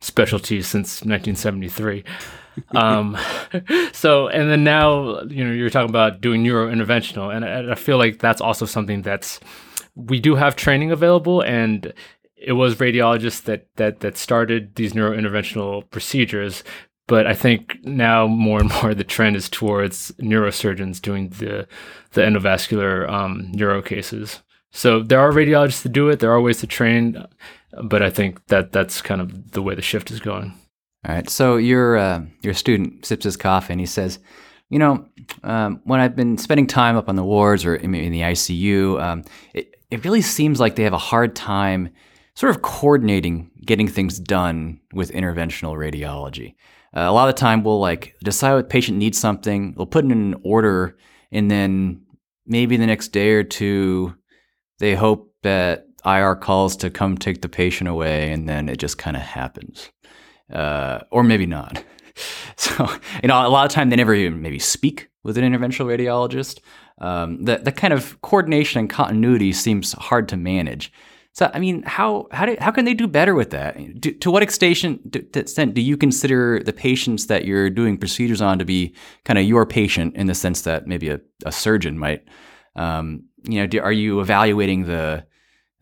specialties 0.00 0.66
since 0.66 1.02
1973. 1.02 2.04
um, 2.76 3.16
so 3.92 4.28
and 4.28 4.50
then 4.50 4.64
now 4.64 5.22
you 5.22 5.44
know 5.44 5.52
you're 5.52 5.70
talking 5.70 5.90
about 5.90 6.20
doing 6.20 6.44
neurointerventional, 6.44 7.34
and 7.34 7.44
I, 7.44 7.72
I 7.72 7.74
feel 7.74 7.98
like 7.98 8.18
that's 8.18 8.40
also 8.40 8.66
something 8.66 9.02
that's 9.02 9.40
we 9.94 10.20
do 10.20 10.34
have 10.34 10.56
training 10.56 10.90
available 10.90 11.40
and 11.42 11.92
it 12.36 12.52
was 12.52 12.76
radiologists 12.76 13.42
that 13.44 13.66
that 13.76 14.00
that 14.00 14.16
started 14.16 14.74
these 14.74 14.92
neurointerventional 14.92 15.88
procedures 15.90 16.64
but 17.06 17.26
I 17.26 17.34
think 17.34 17.78
now 17.82 18.26
more 18.26 18.60
and 18.60 18.70
more 18.82 18.94
the 18.94 19.04
trend 19.04 19.36
is 19.36 19.48
towards 19.48 20.12
neurosurgeons 20.12 21.00
doing 21.00 21.28
the 21.30 21.66
the 22.12 22.22
endovascular 22.22 23.08
um, 23.08 23.50
neuro 23.52 23.82
cases. 23.82 24.40
So 24.70 25.02
there 25.02 25.20
are 25.20 25.32
radiologists 25.32 25.82
to 25.82 25.88
do 25.88 26.08
it. 26.08 26.20
There 26.20 26.32
are 26.32 26.40
ways 26.40 26.60
to 26.60 26.66
train, 26.66 27.26
but 27.82 28.02
I 28.02 28.08
think 28.08 28.46
that 28.46 28.72
that's 28.72 29.02
kind 29.02 29.20
of 29.20 29.52
the 29.52 29.62
way 29.62 29.74
the 29.74 29.82
shift 29.82 30.10
is 30.10 30.20
going. 30.20 30.54
All 31.06 31.14
right. 31.14 31.28
So 31.28 31.56
your 31.56 31.96
uh, 31.96 32.22
your 32.42 32.54
student 32.54 33.04
sips 33.04 33.24
his 33.24 33.36
coffee 33.36 33.72
and 33.74 33.80
he 33.80 33.86
says, 33.86 34.18
you 34.70 34.78
know, 34.78 35.04
um, 35.42 35.80
when 35.84 36.00
I've 36.00 36.16
been 36.16 36.38
spending 36.38 36.66
time 36.66 36.96
up 36.96 37.08
on 37.08 37.16
the 37.16 37.24
wards 37.24 37.66
or 37.66 37.74
in, 37.74 37.94
in 37.94 38.12
the 38.12 38.22
ICU, 38.22 39.02
um, 39.02 39.24
it 39.52 39.74
it 39.92 40.06
really 40.06 40.22
seems 40.22 40.58
like 40.58 40.74
they 40.74 40.84
have 40.84 40.94
a 40.94 40.98
hard 40.98 41.36
time 41.36 41.90
sort 42.34 42.48
of 42.48 42.62
coordinating 42.62 43.50
getting 43.66 43.86
things 43.86 44.18
done 44.18 44.80
with 44.94 45.12
interventional 45.12 45.76
radiology. 45.76 46.54
Uh, 46.96 47.00
a 47.00 47.12
lot 47.12 47.28
of 47.28 47.34
the 47.34 47.40
time, 47.40 47.62
we'll 47.62 47.78
like 47.78 48.16
decide 48.24 48.54
what 48.54 48.70
patient 48.70 48.96
needs 48.96 49.18
something, 49.18 49.74
we'll 49.76 49.86
put 49.86 50.04
in 50.04 50.10
an 50.10 50.34
order, 50.42 50.96
and 51.30 51.50
then 51.50 52.00
maybe 52.46 52.78
the 52.78 52.86
next 52.86 53.08
day 53.08 53.32
or 53.32 53.44
two, 53.44 54.14
they 54.78 54.94
hope 54.94 55.34
that 55.42 55.86
IR 56.06 56.36
calls 56.36 56.74
to 56.76 56.88
come 56.88 57.18
take 57.18 57.42
the 57.42 57.48
patient 57.48 57.88
away, 57.88 58.32
and 58.32 58.48
then 58.48 58.70
it 58.70 58.78
just 58.78 58.96
kind 58.96 59.14
of 59.14 59.22
happens, 59.22 59.90
uh, 60.50 61.00
or 61.10 61.22
maybe 61.22 61.46
not. 61.46 61.84
So, 62.56 62.86
you 63.22 63.28
know, 63.28 63.46
a 63.46 63.48
lot 63.48 63.64
of 63.64 63.72
time 63.72 63.88
they 63.88 63.96
never 63.96 64.14
even 64.14 64.42
maybe 64.42 64.58
speak 64.58 65.08
with 65.24 65.38
an 65.38 65.50
interventional 65.50 65.86
radiologist. 65.86 66.60
Um, 67.02 67.44
the 67.44 67.58
the 67.58 67.72
kind 67.72 67.92
of 67.92 68.20
coordination 68.22 68.78
and 68.80 68.88
continuity 68.88 69.52
seems 69.52 69.92
hard 69.92 70.28
to 70.28 70.36
manage. 70.36 70.92
So, 71.34 71.50
I 71.54 71.58
mean, 71.60 71.82
how 71.82 72.28
how 72.30 72.46
do, 72.46 72.56
how 72.60 72.70
can 72.70 72.84
they 72.84 72.94
do 72.94 73.08
better 73.08 73.34
with 73.34 73.50
that? 73.50 74.00
Do, 74.00 74.12
to 74.12 74.30
what 74.30 74.42
extent 74.42 75.10
do, 75.10 75.26
extent 75.34 75.74
do 75.74 75.80
you 75.80 75.96
consider 75.96 76.62
the 76.62 76.72
patients 76.72 77.26
that 77.26 77.44
you're 77.44 77.70
doing 77.70 77.96
procedures 77.96 78.42
on 78.42 78.58
to 78.58 78.64
be 78.64 78.94
kind 79.24 79.38
of 79.38 79.44
your 79.46 79.66
patient 79.66 80.14
in 80.14 80.26
the 80.26 80.34
sense 80.34 80.62
that 80.62 80.86
maybe 80.86 81.08
a, 81.08 81.20
a 81.44 81.50
surgeon 81.50 81.98
might? 81.98 82.22
Um, 82.76 83.24
you 83.44 83.58
know, 83.60 83.66
do, 83.66 83.80
are 83.80 83.92
you 83.92 84.20
evaluating 84.20 84.84
the 84.84 85.24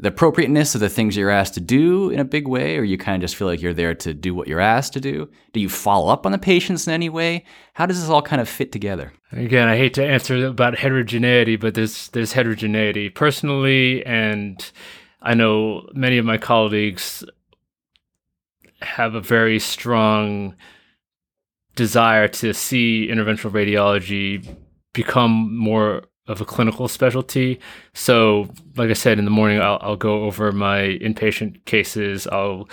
the 0.01 0.09
appropriateness 0.09 0.75
of 0.75 0.81
the 0.81 0.89
things 0.89 1.15
you're 1.15 1.31
asked 1.31 1.55
to 1.55 1.61
do 1.61 2.09
in 2.09 2.21
a 2.21 2.25
big 2.25 2.49
way, 2.49 2.79
or 2.79 2.85
you 2.85 2.97
kind 2.97 3.17
of 3.17 3.21
just 3.21 3.37
feel 3.37 3.47
like 3.47 3.61
you're 3.61 3.75
there 3.75 3.95
to 3.95 4.15
do 4.15 4.35
what 4.35 4.49
you're 4.49 4.61
asked 4.61 4.95
to 4.95 5.01
do? 5.01 5.29
Do 5.53 5.61
you 5.61 5.69
follow 5.69 6.11
up 6.11 6.25
on 6.25 6.33
the 6.33 6.39
patients 6.39 6.87
in 6.87 6.95
any 6.95 7.11
way? 7.11 7.45
How 7.75 7.85
does 7.85 8.01
this 8.01 8.09
all 8.09 8.23
kind 8.23 8.41
of 8.41 8.49
fit 8.49 8.73
together? 8.73 9.13
Again, 9.33 9.69
I 9.69 9.77
hate 9.77 9.93
to 9.95 10.05
answer 10.05 10.47
about 10.47 10.79
heterogeneity, 10.79 11.57
but 11.57 11.75
there's 11.75 12.09
there's 12.09 12.33
heterogeneity 12.33 13.11
personally 13.11 14.05
and 14.07 14.71
I 15.21 15.35
know 15.35 15.87
many 15.93 16.17
of 16.17 16.25
my 16.25 16.39
colleagues 16.39 17.23
have 18.81 19.15
a 19.15 19.21
very 19.21 19.59
strong 19.59 20.57
desire 21.77 22.27
to 22.29 22.55
see 22.55 23.09
interventional 23.11 23.53
radiology 23.53 24.57
become 24.95 25.55
more 25.57 26.05
of 26.31 26.41
a 26.41 26.45
clinical 26.45 26.87
specialty. 26.89 27.59
So, 27.93 28.49
like 28.77 28.91
I 28.91 28.95
said, 28.95 29.19
in 29.19 29.25
the 29.25 29.31
morning, 29.31 29.61
I'll, 29.61 29.79
I'll 29.83 29.97
go 29.97 30.25
over 30.25 30.53
my 30.53 30.99
inpatient 31.03 31.65
cases. 31.65 32.27
I'll 32.29 32.69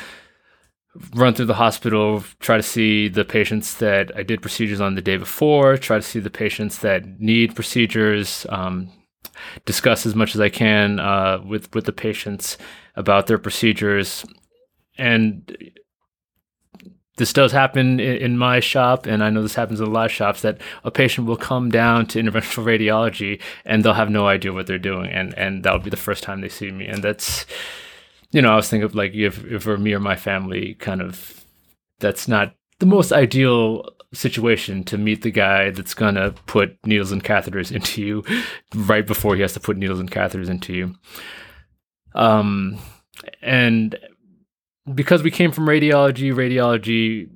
run 1.16 1.34
through 1.34 1.46
the 1.46 1.54
hospital, 1.56 2.24
try 2.40 2.58
to 2.58 2.64
see 2.64 3.08
the 3.08 3.26
patients 3.26 3.76
that 3.76 4.16
I 4.16 4.24
did 4.24 4.42
procedures 4.42 4.82
on 4.82 4.96
the 4.96 5.02
day 5.02 5.18
before, 5.18 5.78
try 5.78 5.98
to 5.98 6.04
see 6.04 6.20
the 6.20 6.30
patients 6.30 6.80
that 6.80 7.20
need 7.20 7.56
procedures, 7.56 8.46
um, 8.50 8.90
discuss 9.66 10.06
as 10.06 10.16
much 10.16 10.36
as 10.36 10.42
I 10.42 10.50
can 10.50 11.00
uh, 11.00 11.40
with 11.46 11.74
with 11.76 11.86
the 11.86 11.92
patients 11.92 12.58
about 12.96 13.28
their 13.28 13.38
procedures, 13.38 14.26
and 14.98 15.56
this 17.18 17.34
does 17.34 17.52
happen 17.52 18.00
in, 18.00 18.38
my 18.38 18.60
shop, 18.60 19.06
and 19.08 19.24
I 19.24 19.30
know 19.30 19.42
this 19.42 19.56
happens 19.56 19.82
in 19.82 19.88
a 19.88 19.90
lot 19.90 20.06
of 20.06 20.12
shops 20.12 20.42
that 20.42 20.60
a 20.84 20.92
patient 20.92 21.28
will 21.28 21.38
come 21.38 21.70
down 21.70 22.06
to 22.08 22.22
interventional 22.22 22.64
radiology 22.64 23.42
and 23.66 23.84
they'll 23.84 23.94
have 23.94 24.10
no 24.10 24.28
idea 24.28 24.54
what 24.54 24.68
they're 24.68 24.78
doing, 24.78 25.10
and 25.12 25.34
and 25.38 25.64
that'll 25.64 25.80
be 25.80 25.90
the 25.90 25.98
first 25.98 26.24
time 26.24 26.42
they 26.42 26.50
see 26.50 26.72
me, 26.72 26.86
and 26.86 27.04
that's, 27.04 27.46
you 28.32 28.42
know, 28.42 28.52
I 28.52 28.56
was 28.56 28.70
thinking 28.70 28.86
of 28.86 28.96
like 28.96 29.14
if 29.14 29.44
if 29.46 29.64
for 29.64 29.78
me 29.78 29.94
or 29.94 30.00
my 30.00 30.16
family, 30.16 30.76
kind 30.76 31.02
of, 31.02 31.44
that's 32.00 32.28
not 32.28 32.54
the 32.80 32.86
most 32.86 33.12
ideal 33.12 33.90
situation 34.14 34.84
to 34.86 34.98
meet 34.98 35.22
the 35.24 35.32
guy 35.32 35.72
that's 35.72 35.94
gonna 35.94 36.34
put 36.46 36.78
needles 36.86 37.12
and 37.12 37.24
catheters 37.24 37.72
into 37.72 38.02
you 38.02 38.24
right 38.74 39.06
before 39.06 39.36
he 39.36 39.42
has 39.42 39.54
to 39.54 39.60
put 39.60 39.78
needles 39.78 40.00
and 40.00 40.12
catheters 40.12 40.50
into 40.50 40.74
you. 40.74 40.96
Um, 42.16 42.78
and 43.42 43.98
because 44.94 45.24
we 45.24 45.32
came 45.32 45.52
from 45.52 45.66
radiology, 45.66 46.34
radiology 46.34 47.30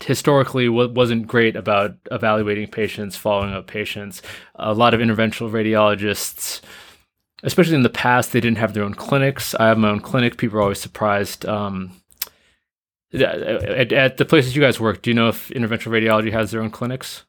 historically 0.00 0.68
wasn't 0.68 1.26
great 1.26 1.56
about 1.56 1.96
evaluating 2.10 2.68
patients, 2.68 3.16
following 3.16 3.52
up 3.52 3.66
patients. 3.66 4.22
A 4.56 4.74
lot 4.74 4.94
of 4.94 5.00
interventional 5.00 5.50
radiologists, 5.50 6.60
especially 7.42 7.76
in 7.76 7.82
the 7.82 7.88
past, 7.88 8.32
they 8.32 8.40
didn't 8.40 8.58
have 8.58 8.74
their 8.74 8.84
own 8.84 8.94
clinics. 8.94 9.54
I 9.54 9.68
have 9.68 9.78
my 9.78 9.88
own 9.88 10.00
clinic. 10.00 10.36
People 10.36 10.58
are 10.58 10.62
always 10.62 10.80
surprised. 10.80 11.46
Um, 11.46 11.92
at, 13.12 13.92
at, 13.92 14.16
the 14.18 14.24
places 14.24 14.54
you 14.54 14.60
guys 14.60 14.78
work, 14.78 15.00
do 15.00 15.10
you 15.10 15.14
know 15.14 15.28
if 15.28 15.48
interventional 15.48 15.92
radiology 15.92 16.32
has 16.32 16.50
their 16.50 16.60
own 16.60 16.70
clinics? 16.70 17.24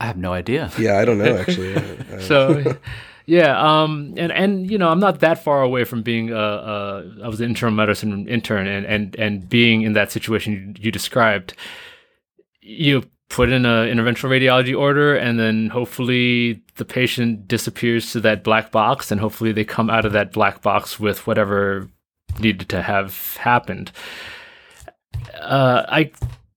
I 0.00 0.06
have 0.06 0.16
no 0.16 0.32
idea. 0.32 0.70
Yeah, 0.78 0.98
I 0.98 1.04
don't 1.04 1.18
know 1.18 1.36
actually. 1.46 2.20
so 2.22 2.76
yeah, 3.26 3.58
um, 3.60 4.14
and 4.16 4.30
and 4.30 4.70
you 4.70 4.78
know, 4.78 4.88
I'm 4.88 5.00
not 5.00 5.18
that 5.20 5.42
far 5.42 5.62
away 5.62 5.82
from 5.82 6.02
being 6.02 6.30
a, 6.30 6.36
a 6.36 7.24
I 7.24 7.28
was 7.28 7.40
an 7.40 7.46
internal 7.50 7.74
medicine 7.74 8.28
intern, 8.28 8.68
and 8.68 8.86
and 8.86 9.16
and 9.16 9.48
being 9.48 9.82
in 9.82 9.94
that 9.94 10.12
situation 10.12 10.52
you, 10.52 10.84
you 10.84 10.92
described. 10.92 11.54
You 12.60 13.02
put 13.28 13.50
in 13.50 13.66
an 13.66 13.88
interventional 13.88 14.30
radiology 14.30 14.78
order, 14.78 15.16
and 15.16 15.40
then 15.40 15.70
hopefully 15.70 16.62
the 16.76 16.84
patient 16.84 17.48
disappears 17.48 18.12
to 18.12 18.20
that 18.20 18.44
black 18.44 18.70
box, 18.70 19.10
and 19.10 19.20
hopefully 19.20 19.50
they 19.50 19.64
come 19.64 19.90
out 19.90 20.04
of 20.04 20.12
that 20.12 20.32
black 20.32 20.62
box 20.62 21.00
with 21.00 21.26
whatever 21.26 21.88
needed 22.38 22.68
to 22.68 22.80
have 22.80 23.36
happened. 23.38 23.90
Uh, 25.40 25.84
I 25.88 26.12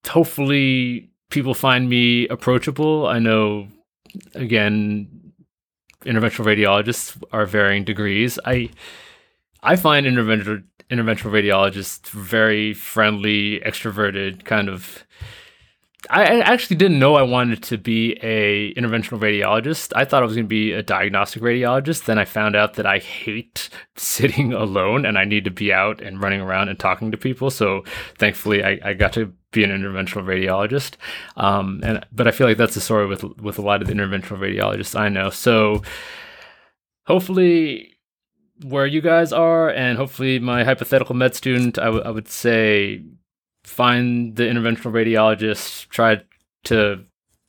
hopefully 0.08 1.10
people 1.32 1.56
find 1.56 1.90
me 1.90 2.28
approachable. 2.28 3.08
I 3.08 3.18
know 3.18 3.68
again 4.36 5.19
interventional 6.06 6.46
radiologists 6.46 7.22
are 7.32 7.46
varying 7.46 7.84
degrees. 7.84 8.40
I 8.46 8.70
I 9.62 9.76
find 9.76 10.06
interventional 10.06 10.64
interventional 10.90 11.32
radiologists 11.32 12.10
very 12.10 12.74
friendly, 12.74 13.60
extroverted, 13.60 14.46
kind 14.46 14.70
of. 14.70 15.06
I 16.10 16.40
actually 16.40 16.78
didn't 16.78 16.98
know 16.98 17.16
I 17.16 17.24
wanted 17.24 17.62
to 17.64 17.78
be 17.78 18.14
a 18.24 18.74
interventional 18.76 19.20
radiologist. 19.20 19.92
I 19.96 20.06
thought 20.06 20.24
I 20.24 20.26
was 20.26 20.34
going 20.34 20.46
to 20.46 20.50
be 20.50 20.72
a 20.72 20.82
diagnostic 20.82 21.44
radiologist. 21.44 22.06
Then 22.06 22.18
I 22.18 22.24
found 22.24 22.56
out 22.56 22.76
that 22.76 22.86
I 22.86 23.00
hate 23.00 23.70
sitting 23.98 24.54
alone 24.54 25.06
and 25.06 25.20
I 25.20 25.26
need 25.26 25.44
to 25.44 25.52
be 25.52 25.74
out 25.74 26.02
and 26.02 26.22
running 26.22 26.40
around 26.40 26.70
and 26.70 26.80
talking 26.80 27.12
to 27.12 27.18
people. 27.18 27.52
So 27.52 27.84
thankfully, 28.18 28.64
I, 28.64 28.80
I 28.82 28.94
got 28.94 29.12
to 29.14 29.34
be 29.52 29.64
an 29.64 29.72
interventional 29.72 30.24
radiologist. 30.24 30.94
Um, 31.36 31.82
and 31.84 32.06
but 32.12 32.28
I 32.28 32.32
feel 32.32 32.48
like 32.48 32.58
that's 32.58 32.76
the 32.76 32.82
story 32.82 33.08
with 33.08 33.24
with 33.40 33.58
a 33.58 33.62
lot 33.62 33.82
of 33.82 33.88
the 33.88 33.94
interventional 33.94 34.40
radiologists 34.40 35.00
I 35.00 35.10
know. 35.10 35.30
So 35.30 35.82
hopefully 37.06 37.96
where 38.64 38.86
you 38.86 39.02
guys 39.02 39.32
are 39.34 39.70
and 39.70 39.98
hopefully 39.98 40.38
my 40.38 40.64
hypothetical 40.64 41.16
med 41.16 41.34
student 41.34 41.80
I, 41.80 41.86
w- 41.86 42.04
I 42.04 42.12
would 42.12 42.28
say 42.28 43.04
find 43.64 44.36
the 44.36 44.44
interventional 44.44 44.92
radiologist 44.92 45.88
try 45.90 46.22
to 46.66 47.06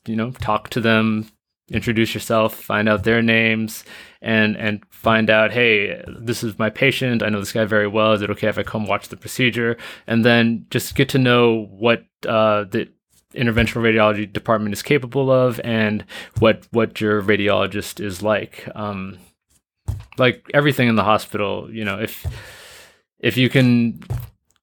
you 0.06 0.16
know 0.16 0.30
talk 0.30 0.70
to 0.70 0.80
them 0.80 1.28
introduce 1.70 2.14
yourself 2.14 2.54
find 2.54 2.88
out 2.88 3.04
their 3.04 3.22
names 3.22 3.84
and 4.22 4.56
and 4.56 4.82
find 5.00 5.30
out, 5.30 5.50
hey, 5.50 6.04
this 6.06 6.44
is 6.44 6.58
my 6.58 6.68
patient. 6.68 7.22
I 7.22 7.30
know 7.30 7.40
this 7.40 7.52
guy 7.52 7.64
very 7.64 7.86
well. 7.86 8.12
Is 8.12 8.20
it 8.20 8.28
okay 8.32 8.48
if 8.48 8.58
I 8.58 8.62
come 8.62 8.86
watch 8.86 9.08
the 9.08 9.16
procedure? 9.16 9.78
And 10.06 10.26
then 10.26 10.66
just 10.68 10.94
get 10.94 11.08
to 11.10 11.18
know 11.18 11.68
what 11.70 12.04
uh, 12.28 12.64
the 12.64 12.86
interventional 13.34 13.80
radiology 13.80 14.30
department 14.30 14.74
is 14.74 14.82
capable 14.82 15.30
of 15.30 15.58
and 15.64 16.04
what 16.38 16.66
what 16.72 17.00
your 17.00 17.22
radiologist 17.22 17.98
is 17.98 18.22
like. 18.22 18.68
Um, 18.74 19.16
like 20.18 20.44
everything 20.52 20.86
in 20.86 20.96
the 20.96 21.04
hospital, 21.04 21.72
you 21.72 21.82
know, 21.82 21.98
if 21.98 22.26
if 23.20 23.38
you 23.38 23.48
can 23.48 24.02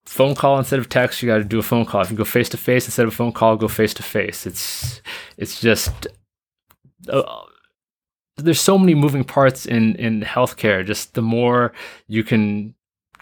phone 0.06 0.36
call 0.36 0.60
instead 0.60 0.78
of 0.78 0.88
text, 0.88 1.24
you 1.24 1.28
got 1.28 1.40
to 1.40 1.46
do 1.46 1.58
a 1.58 1.64
phone 1.64 1.86
call. 1.86 2.02
If 2.02 2.12
you 2.12 2.18
go 2.18 2.24
face 2.26 2.50
to 2.50 2.58
face 2.58 2.86
instead 2.86 3.08
of 3.08 3.14
a 3.14 3.16
phone 3.16 3.32
call, 3.32 3.56
go 3.56 3.68
face 3.68 3.96
to 3.96 4.04
face. 4.04 4.46
It's 4.46 5.02
it's 5.36 5.60
just. 5.60 6.06
Uh, 7.10 7.24
there's 8.38 8.62
so 8.62 8.78
many 8.78 8.96
moving 8.96 9.24
parts 9.24 9.66
in 9.66 9.96
in 9.96 10.22
healthcare. 10.22 10.86
Just 10.86 11.14
the 11.14 11.22
more 11.22 11.74
you 12.08 12.24
can 12.24 12.74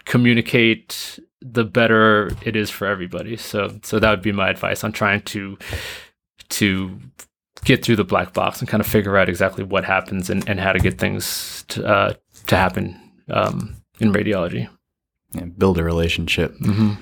communicate, 0.04 1.18
the 1.40 1.64
better 1.64 2.30
it 2.44 2.56
is 2.56 2.70
for 2.70 2.86
everybody. 2.86 3.36
So 3.36 3.78
so 3.82 3.98
that 3.98 4.10
would 4.10 4.22
be 4.22 4.32
my 4.32 4.50
advice 4.50 4.84
on 4.84 4.92
trying 4.92 5.22
to 5.22 5.58
to 6.48 6.98
get 7.64 7.84
through 7.84 7.96
the 7.96 8.04
black 8.04 8.32
box 8.32 8.60
and 8.60 8.68
kind 8.68 8.80
of 8.80 8.86
figure 8.86 9.16
out 9.16 9.28
exactly 9.28 9.64
what 9.64 9.84
happens 9.84 10.30
and, 10.30 10.48
and 10.48 10.60
how 10.60 10.72
to 10.72 10.78
get 10.78 10.98
things 10.98 11.64
to, 11.66 11.84
uh, 11.84 12.14
to 12.46 12.56
happen 12.56 12.96
um, 13.28 13.74
in 13.98 14.12
radiology. 14.12 14.68
Yeah, 15.32 15.46
build 15.46 15.78
a 15.78 15.82
relationship. 15.82 16.56
Mm-hmm. 16.58 16.92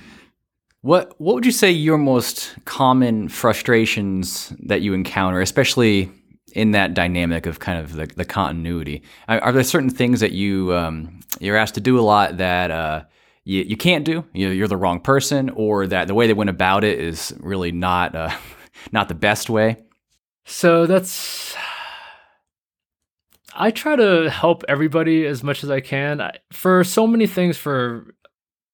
What 0.80 1.14
what 1.18 1.35
would 1.35 1.47
you 1.47 1.52
say 1.52 1.71
your 1.71 1.99
most 1.99 2.56
common 2.64 3.28
frustrations 3.28 4.52
that 4.61 4.80
you 4.80 4.92
encounter, 4.94 5.40
especially 5.40 6.11
in 6.54 6.70
that 6.70 6.94
dynamic 6.94 7.46
of 7.46 7.58
kind 7.58 7.78
of 7.78 7.94
the, 7.94 8.06
the 8.06 8.25
continuity. 8.25 9.02
Are, 9.28 9.40
are, 9.40 9.52
there 9.52 9.64
certain 9.64 9.90
things 9.90 10.20
that 10.20 10.32
you 10.32 10.73
um, 10.73 11.20
you're 11.40 11.56
asked 11.56 11.75
to 11.75 11.80
do 11.80 11.99
a 11.99 12.02
lot 12.02 12.38
that 12.38 12.70
uh, 12.70 13.02
you, 13.44 13.62
you 13.62 13.76
can't 13.76 14.04
do? 14.04 14.25
You, 14.32 14.64
are 14.64 14.68
the 14.68 14.76
wrong 14.76 15.00
person, 15.00 15.50
or 15.50 15.87
that 15.88 16.06
the 16.06 16.14
way 16.14 16.26
they 16.26 16.32
went 16.32 16.50
about 16.50 16.84
it 16.84 16.99
is 16.99 17.34
really 17.40 17.73
not 17.73 18.14
uh, 18.14 18.30
not 18.92 19.08
the 19.08 19.14
best 19.14 19.50
way. 19.50 19.76
So 20.46 20.87
that's. 20.87 21.54
I 23.56 23.70
try 23.70 23.94
to 23.94 24.28
help 24.30 24.64
everybody 24.66 25.26
as 25.26 25.44
much 25.44 25.62
as 25.62 25.70
I 25.70 25.80
can. 25.80 26.20
I, 26.20 26.38
for 26.52 26.82
so 26.82 27.06
many 27.06 27.28
things 27.28 27.56
for 27.56 28.12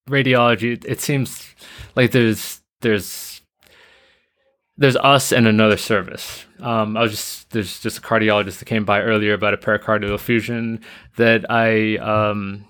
radiology, 0.09 0.83
it 0.87 1.01
seems 1.01 1.55
like 1.97 2.13
there's 2.13 2.61
there's 2.81 3.30
there's 4.81 4.97
us 4.97 5.31
and 5.31 5.47
another 5.47 5.77
service. 5.77 6.47
Um, 6.59 6.97
I 6.97 7.03
was 7.03 7.13
just 7.13 7.51
there's 7.51 7.81
just 7.81 7.99
a 7.99 8.01
cardiologist 8.01 8.59
that 8.59 8.65
came 8.65 8.85
by 8.87 9.03
earlier 9.03 9.35
about 9.35 9.53
a 9.53 9.59
pericardial 9.59 10.15
effusion 10.15 10.81
that 11.17 11.49
I 11.51 11.99
um, 11.99 12.65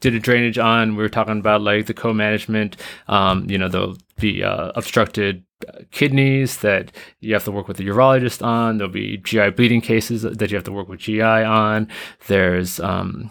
did 0.00 0.16
a 0.16 0.18
drainage 0.18 0.58
on. 0.58 0.96
We 0.96 1.02
were 1.02 1.08
talking 1.08 1.38
about 1.38 1.62
like 1.62 1.86
the 1.86 1.94
co-management. 1.94 2.76
Um, 3.06 3.48
you 3.48 3.56
know, 3.56 3.68
there'll 3.68 3.98
be 4.16 4.42
uh, 4.42 4.72
obstructed 4.74 5.44
kidneys 5.92 6.58
that 6.58 6.90
you 7.20 7.34
have 7.34 7.44
to 7.44 7.52
work 7.52 7.68
with 7.68 7.76
the 7.76 7.86
urologist 7.86 8.44
on. 8.44 8.78
There'll 8.78 8.92
be 8.92 9.18
GI 9.18 9.50
bleeding 9.50 9.80
cases 9.80 10.22
that 10.22 10.50
you 10.50 10.56
have 10.56 10.64
to 10.64 10.72
work 10.72 10.88
with 10.88 10.98
GI 10.98 11.22
on. 11.22 11.86
There's 12.26 12.80
um, 12.80 13.30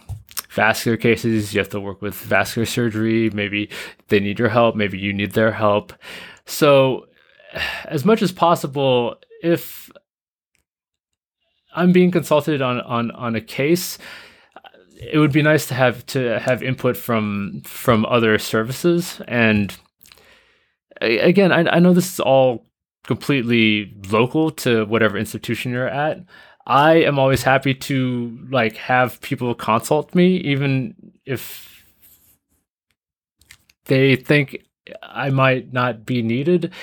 vascular 0.49 0.95
cases 0.95 1.53
you 1.53 1.59
have 1.59 1.69
to 1.69 1.81
work 1.81 2.01
with 2.01 2.15
vascular 2.15 2.65
surgery. 2.65 3.29
Maybe 3.31 3.69
they 4.07 4.21
need 4.21 4.39
your 4.39 4.49
help. 4.49 4.77
Maybe 4.77 4.97
you 4.97 5.11
need 5.11 5.33
their 5.33 5.51
help. 5.51 5.91
So 6.45 7.08
as 7.85 8.05
much 8.05 8.21
as 8.21 8.31
possible, 8.31 9.15
if 9.41 9.89
I'm 11.75 11.91
being 11.91 12.11
consulted 12.11 12.61
on 12.61 12.81
on 12.81 13.11
on 13.11 13.35
a 13.35 13.41
case, 13.41 13.97
it 14.99 15.17
would 15.17 15.31
be 15.31 15.41
nice 15.41 15.67
to 15.67 15.73
have 15.73 16.05
to 16.07 16.39
have 16.39 16.61
input 16.63 16.97
from 16.97 17.61
from 17.63 18.05
other 18.05 18.37
services. 18.39 19.21
And 19.27 19.75
again, 21.01 21.51
I, 21.51 21.75
I 21.75 21.79
know 21.79 21.93
this 21.93 22.13
is 22.13 22.19
all 22.19 22.65
completely 23.03 23.93
local 24.09 24.51
to 24.51 24.85
whatever 24.85 25.17
institution 25.17 25.71
you're 25.71 25.87
at. 25.87 26.23
I 26.67 26.95
am 26.97 27.17
always 27.17 27.43
happy 27.43 27.73
to 27.73 28.37
like 28.51 28.75
have 28.77 29.21
people 29.21 29.55
consult 29.55 30.13
me, 30.13 30.37
even 30.37 30.93
if 31.25 31.85
they 33.85 34.15
think 34.15 34.65
I 35.01 35.29
might 35.29 35.73
not 35.73 36.05
be 36.05 36.21
needed. 36.21 36.73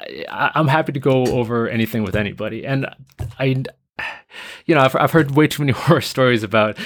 I, 0.00 0.52
am 0.54 0.68
happy 0.68 0.92
to 0.92 1.00
go 1.00 1.26
over 1.26 1.68
anything 1.68 2.02
with 2.02 2.16
anybody, 2.16 2.66
and 2.66 2.86
I, 3.38 3.64
you 4.66 4.74
know, 4.74 4.80
I've, 4.80 4.96
I've 4.96 5.12
heard 5.12 5.32
way 5.32 5.48
too 5.48 5.62
many 5.62 5.72
horror 5.76 6.00
stories 6.00 6.42
about 6.42 6.78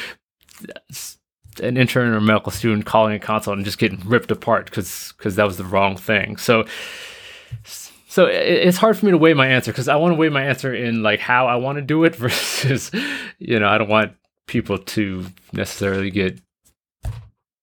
an 1.63 1.77
intern 1.77 2.15
or 2.15 2.21
medical 2.21 2.53
student 2.53 2.87
calling 2.87 3.15
a 3.15 3.19
consult 3.19 3.57
and 3.57 3.65
just 3.65 3.79
getting 3.79 4.01
ripped 4.09 4.31
apart 4.31 4.67
because 4.67 5.13
because 5.17 5.37
that 5.37 5.45
was 5.45 5.57
the 5.57 5.65
wrong 5.65 5.97
thing. 5.97 6.37
So 6.37 6.65
so 8.09 8.27
it's 8.27 8.77
hard 8.77 8.97
for 8.99 9.07
me 9.07 9.13
to 9.13 9.19
weigh 9.19 9.35
my 9.35 9.47
answer 9.47 9.71
because 9.71 9.89
I 9.89 9.97
want 9.97 10.13
to 10.13 10.17
weigh 10.17 10.31
my 10.31 10.45
answer 10.45 10.75
in 10.75 11.03
like 11.03 11.21
how 11.21 11.47
I 11.47 11.57
want 11.57 11.77
to 11.77 11.83
do 11.83 12.05
it 12.05 12.17
versus 12.17 12.91
you 13.39 13.59
know 13.59 13.69
I 13.69 13.79
don't 13.79 13.89
want 13.89 14.13
people 14.47 14.79
to 14.79 15.27
necessarily 15.53 16.11
get 16.11 16.41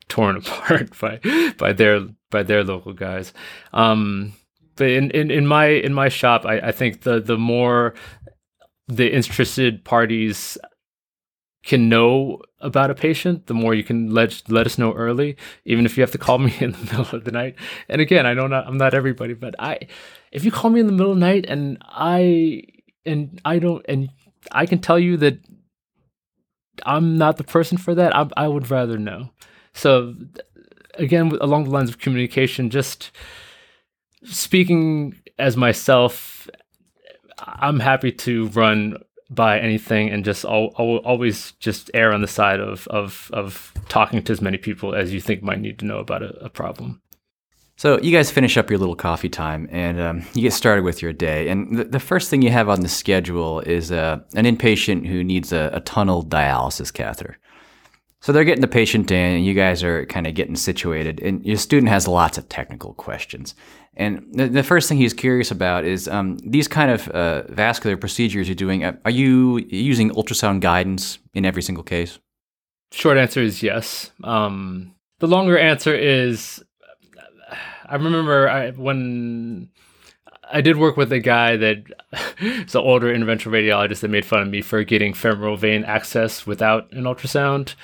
torn 0.07 0.37
apart 0.37 0.97
by 0.99 1.19
by 1.57 1.73
their 1.73 2.07
by 2.29 2.43
their 2.43 2.63
local 2.63 2.93
guys. 2.93 3.33
Um, 3.73 4.33
but 4.77 4.89
in, 4.89 5.11
in, 5.11 5.31
in 5.31 5.47
my 5.47 5.67
in 5.67 5.93
my 5.93 6.09
shop, 6.09 6.45
I, 6.45 6.59
I 6.59 6.71
think 6.71 7.01
the 7.01 7.19
the 7.19 7.37
more 7.37 7.93
the 8.87 9.11
interested 9.11 9.83
parties 9.83 10.57
can 11.63 11.89
know 11.89 12.41
about 12.61 12.89
a 12.89 12.95
patient, 12.95 13.47
the 13.47 13.53
more 13.53 13.73
you 13.73 13.83
can 13.83 14.09
let 14.11 14.41
let 14.49 14.65
us 14.65 14.77
know 14.77 14.93
early, 14.93 15.35
even 15.65 15.85
if 15.85 15.97
you 15.97 16.01
have 16.01 16.11
to 16.11 16.17
call 16.17 16.37
me 16.47 16.53
in 16.59 16.71
the 16.71 16.77
middle 16.77 17.15
of 17.15 17.25
the 17.25 17.31
night. 17.31 17.55
And 17.89 18.01
again, 18.01 18.25
I 18.25 18.33
know 18.33 18.47
not, 18.47 18.65
I'm 18.65 18.77
not 18.77 18.93
everybody, 18.93 19.33
but 19.33 19.55
I 19.59 19.87
if 20.31 20.45
you 20.45 20.51
call 20.51 20.71
me 20.71 20.79
in 20.79 20.87
the 20.87 20.93
middle 20.93 21.11
of 21.11 21.19
the 21.19 21.25
night 21.25 21.45
and 21.47 21.77
I 21.83 22.63
and 23.05 23.41
I 23.43 23.59
don't 23.59 23.85
and 23.89 24.09
I 24.51 24.65
can 24.65 24.79
tell 24.79 24.97
you 24.97 25.17
that 25.17 25.39
I'm 26.85 27.17
not 27.17 27.37
the 27.37 27.43
person 27.43 27.77
for 27.77 27.95
that, 27.95 28.15
I, 28.15 28.29
I 28.37 28.47
would 28.47 28.69
rather 28.69 28.97
know. 28.97 29.31
So 29.73 30.15
again, 30.93 31.31
along 31.41 31.65
the 31.65 31.71
lines 31.71 31.89
of 31.89 31.97
communication, 31.97 32.69
just 32.69 33.11
speaking 34.23 35.15
as 35.39 35.57
myself, 35.57 36.49
I'm 37.37 37.79
happy 37.79 38.11
to 38.11 38.47
run 38.49 38.97
by 39.29 39.59
anything 39.59 40.09
and 40.09 40.23
just 40.23 40.45
al- 40.45 40.73
al- 40.79 40.97
always 40.97 41.51
just 41.59 41.91
err 41.93 42.13
on 42.13 42.21
the 42.21 42.27
side 42.27 42.59
of, 42.59 42.87
of, 42.87 43.29
of 43.33 43.73
talking 43.89 44.23
to 44.23 44.31
as 44.31 44.41
many 44.41 44.57
people 44.57 44.95
as 44.95 45.13
you 45.13 45.19
think 45.19 45.43
might 45.43 45.59
need 45.59 45.79
to 45.79 45.85
know 45.85 45.99
about 45.99 46.23
a, 46.23 46.29
a 46.45 46.49
problem. 46.49 47.01
So 47.75 47.99
you 48.01 48.11
guys 48.11 48.31
finish 48.31 48.57
up 48.57 48.71
your 48.71 48.79
little 48.79 48.95
coffee 48.95 49.29
time 49.29 49.69
and 49.71 49.99
um, 50.01 50.25
you 50.33 50.41
get 50.41 50.53
started 50.53 50.83
with 50.83 51.01
your 51.01 51.13
day. 51.13 51.47
And 51.47 51.77
the, 51.77 51.83
the 51.83 51.99
first 51.99 52.29
thing 52.29 52.41
you 52.41 52.49
have 52.49 52.69
on 52.69 52.81
the 52.81 52.87
schedule 52.87 53.59
is 53.59 53.91
uh, 53.91 54.19
an 54.33 54.45
inpatient 54.45 55.05
who 55.05 55.23
needs 55.23 55.51
a, 55.51 55.69
a 55.73 55.81
tunnel 55.81 56.23
dialysis 56.23 56.91
catheter. 56.91 57.37
So 58.21 58.31
they're 58.31 58.43
getting 58.43 58.61
the 58.61 58.67
patient 58.67 59.11
in, 59.11 59.35
and 59.35 59.45
you 59.45 59.53
guys 59.53 59.83
are 59.83 60.05
kind 60.07 60.25
of 60.25 60.33
getting 60.33 60.55
situated. 60.55 61.21
And 61.21 61.45
your 61.45 61.57
student 61.57 61.89
has 61.89 62.07
lots 62.07 62.37
of 62.37 62.49
technical 62.49 62.93
questions. 62.95 63.53
And 63.95 64.25
the, 64.31 64.47
the 64.47 64.63
first 64.63 64.89
thing 64.89 64.97
he's 64.97 65.13
curious 65.13 65.51
about 65.51 65.85
is 65.85 66.07
um, 66.07 66.37
these 66.39 66.67
kind 66.67 66.91
of 66.91 67.07
uh, 67.09 67.43
vascular 67.49 67.95
procedures 67.95 68.47
you're 68.47 68.55
doing. 68.55 68.83
Uh, 68.83 68.93
are 69.05 69.11
you 69.11 69.59
using 69.69 70.09
ultrasound 70.11 70.61
guidance 70.61 71.19
in 71.33 71.45
every 71.45 71.61
single 71.61 71.83
case? 71.83 72.19
Short 72.91 73.17
answer 73.17 73.41
is 73.41 73.61
yes. 73.61 74.11
Um, 74.23 74.95
the 75.19 75.27
longer 75.27 75.57
answer 75.57 75.93
is 75.95 76.63
I 77.89 77.95
remember 77.95 78.49
I, 78.49 78.71
when 78.71 79.69
I 80.51 80.61
did 80.61 80.77
work 80.77 80.97
with 80.97 81.11
a 81.11 81.19
guy 81.19 81.57
that 81.57 81.83
is 82.39 82.75
an 82.75 82.81
older 82.81 83.13
interventional 83.13 83.51
radiologist 83.51 84.01
that 84.01 84.09
made 84.09 84.25
fun 84.25 84.41
of 84.41 84.49
me 84.49 84.61
for 84.61 84.83
getting 84.83 85.13
femoral 85.13 85.57
vein 85.57 85.83
access 85.83 86.45
without 86.45 86.91
an 86.91 87.03
ultrasound. 87.03 87.75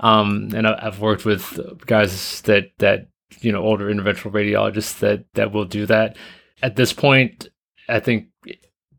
Um, 0.00 0.50
and 0.54 0.66
I, 0.66 0.82
have 0.82 1.00
worked 1.00 1.24
with 1.24 1.58
guys 1.86 2.40
that 2.42 2.70
that 2.78 3.08
you 3.40 3.52
know 3.52 3.62
older 3.62 3.92
interventional 3.92 4.32
radiologists 4.32 4.98
that 5.00 5.24
that 5.34 5.52
will 5.52 5.64
do 5.64 5.86
that. 5.86 6.16
At 6.62 6.76
this 6.76 6.92
point, 6.92 7.48
I 7.88 8.00
think 8.00 8.28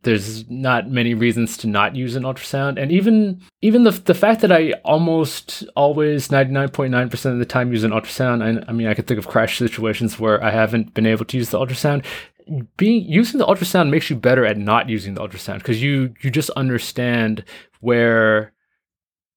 there's 0.06 0.50
not 0.50 0.90
many 0.90 1.14
reasons 1.16 1.58
to 1.58 1.68
not 1.68 1.96
use 1.96 2.16
an 2.16 2.24
ultrasound 2.24 2.80
and 2.80 2.92
even 2.92 3.42
even 3.62 3.84
the 3.84 3.92
the 3.92 4.14
fact 4.14 4.42
that 4.42 4.52
I 4.52 4.74
almost 4.86 5.64
always 5.76 6.30
99.9% 6.30 7.26
of 7.26 7.40
the 7.40 7.46
time 7.46 7.74
use 7.74 7.84
an 7.84 7.92
ultrasound 7.92 8.44
I, 8.44 8.64
I 8.70 8.72
mean 8.72 8.88
I 8.88 8.94
could 8.94 9.08
think 9.08 9.18
of 9.18 9.28
crash 9.28 9.58
situations 9.58 10.20
where 10.20 10.42
I 10.44 10.52
haven't 10.52 10.94
been 10.94 11.08
able 11.08 11.26
to 11.26 11.38
use 11.38 11.50
the 11.50 11.60
ultrasound 11.60 12.06
being 12.78 13.04
using 13.10 13.40
the 13.40 13.48
ultrasound 13.48 13.90
makes 13.90 14.10
you 14.10 14.16
better 14.16 14.46
at 14.46 14.58
not 14.58 14.88
using 14.90 15.16
the 15.16 15.22
ultrasound 15.22 15.58
because 15.58 15.82
you 15.82 16.14
you 16.22 16.30
just 16.30 16.52
understand 16.52 17.44
where 17.80 18.54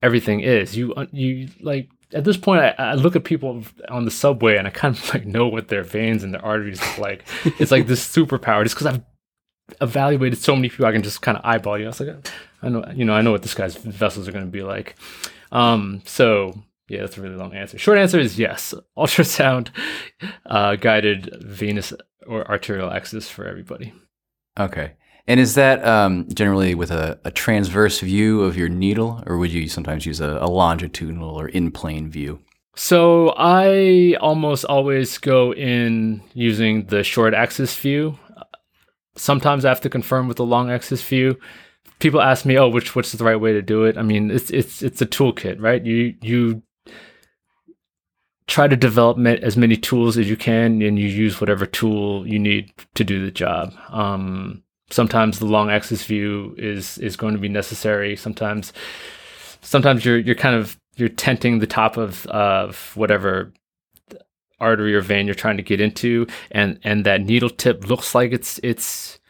everything 0.02 0.40
is. 0.40 0.76
You 0.76 0.94
uh, 0.94 1.06
you 1.12 1.48
like 1.60 1.88
at 2.14 2.24
this 2.24 2.36
point, 2.36 2.62
I, 2.62 2.74
I, 2.78 2.94
look 2.94 3.16
at 3.16 3.24
people 3.24 3.62
on 3.90 4.04
the 4.06 4.10
subway 4.10 4.56
and 4.56 4.66
I 4.66 4.70
kind 4.70 4.96
of 4.96 5.08
like 5.14 5.26
know 5.26 5.48
what 5.48 5.68
their 5.68 5.82
veins 5.82 6.24
and 6.24 6.32
their 6.34 6.44
arteries 6.44 6.80
look 6.80 6.98
like. 6.98 7.24
it's 7.58 7.70
like 7.70 7.86
this 7.86 8.06
superpower 8.06 8.62
just 8.62 8.74
because 8.74 8.86
I've 8.86 9.02
evaluated 9.80 10.38
so 10.38 10.56
many 10.56 10.68
people. 10.68 10.86
I 10.86 10.92
can 10.92 11.02
just 11.02 11.22
kind 11.22 11.36
of 11.36 11.44
eyeball 11.44 11.78
you. 11.78 11.84
I 11.84 11.88
was 11.88 12.00
like, 12.00 12.28
I 12.62 12.68
know, 12.68 12.84
you 12.94 13.04
know, 13.04 13.14
I 13.14 13.20
know 13.20 13.32
what 13.32 13.42
this 13.42 13.54
guy's 13.54 13.76
vessels 13.76 14.26
are 14.26 14.32
going 14.32 14.44
to 14.44 14.50
be 14.50 14.62
like. 14.62 14.96
Um, 15.52 16.02
so 16.04 16.54
yeah, 16.88 17.00
that's 17.00 17.18
a 17.18 17.20
really 17.20 17.36
long 17.36 17.54
answer. 17.54 17.78
Short 17.78 17.98
answer 17.98 18.18
is 18.18 18.38
yes. 18.38 18.74
Ultrasound 18.96 19.68
uh, 20.46 20.76
guided 20.76 21.36
venous 21.42 21.92
or 22.26 22.48
arterial 22.48 22.90
access 22.90 23.28
for 23.28 23.46
everybody. 23.46 23.92
Okay. 24.58 24.92
And 25.28 25.38
is 25.38 25.56
that 25.56 25.84
um, 25.84 26.26
generally 26.32 26.74
with 26.74 26.90
a, 26.90 27.20
a, 27.22 27.30
transverse 27.30 28.00
view 28.00 28.42
of 28.42 28.56
your 28.56 28.70
needle, 28.70 29.22
or 29.26 29.36
would 29.36 29.52
you 29.52 29.68
sometimes 29.68 30.06
use 30.06 30.20
a, 30.22 30.38
a 30.40 30.48
longitudinal 30.48 31.38
or 31.38 31.48
in 31.48 31.70
plane 31.70 32.10
view? 32.10 32.40
So 32.76 33.34
I 33.36 34.16
almost 34.22 34.64
always 34.64 35.18
go 35.18 35.52
in 35.52 36.22
using 36.32 36.86
the 36.86 37.04
short 37.04 37.34
axis 37.34 37.76
view. 37.76 38.18
Sometimes 39.16 39.66
I 39.66 39.68
have 39.68 39.82
to 39.82 39.90
confirm 39.90 40.28
with 40.28 40.38
the 40.38 40.46
long 40.46 40.70
axis 40.70 41.02
view. 41.02 41.38
People 41.98 42.22
ask 42.22 42.46
me, 42.46 42.56
"Oh, 42.56 42.70
which 42.70 42.96
what's 42.96 43.12
the 43.12 43.24
right 43.24 43.36
way 43.36 43.52
to 43.52 43.60
do 43.60 43.84
it?" 43.84 43.98
I 43.98 44.02
mean, 44.02 44.30
it's 44.30 44.48
it's 44.50 44.82
it's 44.82 45.02
a 45.02 45.06
toolkit, 45.06 45.60
right? 45.60 45.84
You 45.84 46.14
you 46.22 46.62
try 48.46 48.66
to 48.66 48.76
develop 48.76 49.18
as 49.26 49.58
many 49.58 49.76
tools 49.76 50.16
as 50.16 50.30
you 50.30 50.36
can, 50.36 50.80
and 50.80 50.98
you 50.98 51.08
use 51.08 51.38
whatever 51.38 51.66
tool 51.66 52.26
you 52.26 52.38
need 52.38 52.72
to 52.94 53.04
do 53.04 53.24
the 53.24 53.32
job. 53.32 53.74
Um, 53.90 54.62
sometimes 54.90 55.38
the 55.38 55.46
long 55.46 55.70
axis 55.70 56.04
view 56.04 56.54
is 56.58 56.98
is 56.98 57.16
going 57.16 57.34
to 57.34 57.40
be 57.40 57.48
necessary. 57.48 58.16
Sometimes 58.16 58.72
sometimes 59.60 60.04
you're 60.04 60.18
you're 60.18 60.34
kind 60.34 60.56
of 60.56 60.78
you're 60.96 61.08
tenting 61.08 61.58
the 61.58 61.66
top 61.66 61.96
of 61.96 62.26
of 62.26 62.92
whatever 62.96 63.52
artery 64.60 64.94
or 64.94 65.00
vein 65.00 65.26
you're 65.26 65.34
trying 65.34 65.56
to 65.56 65.62
get 65.62 65.80
into 65.80 66.26
and 66.50 66.78
and 66.82 67.06
that 67.06 67.20
needle 67.20 67.50
tip 67.50 67.88
looks 67.88 68.14
like 68.14 68.32
it's 68.32 68.58
it's 68.62 69.20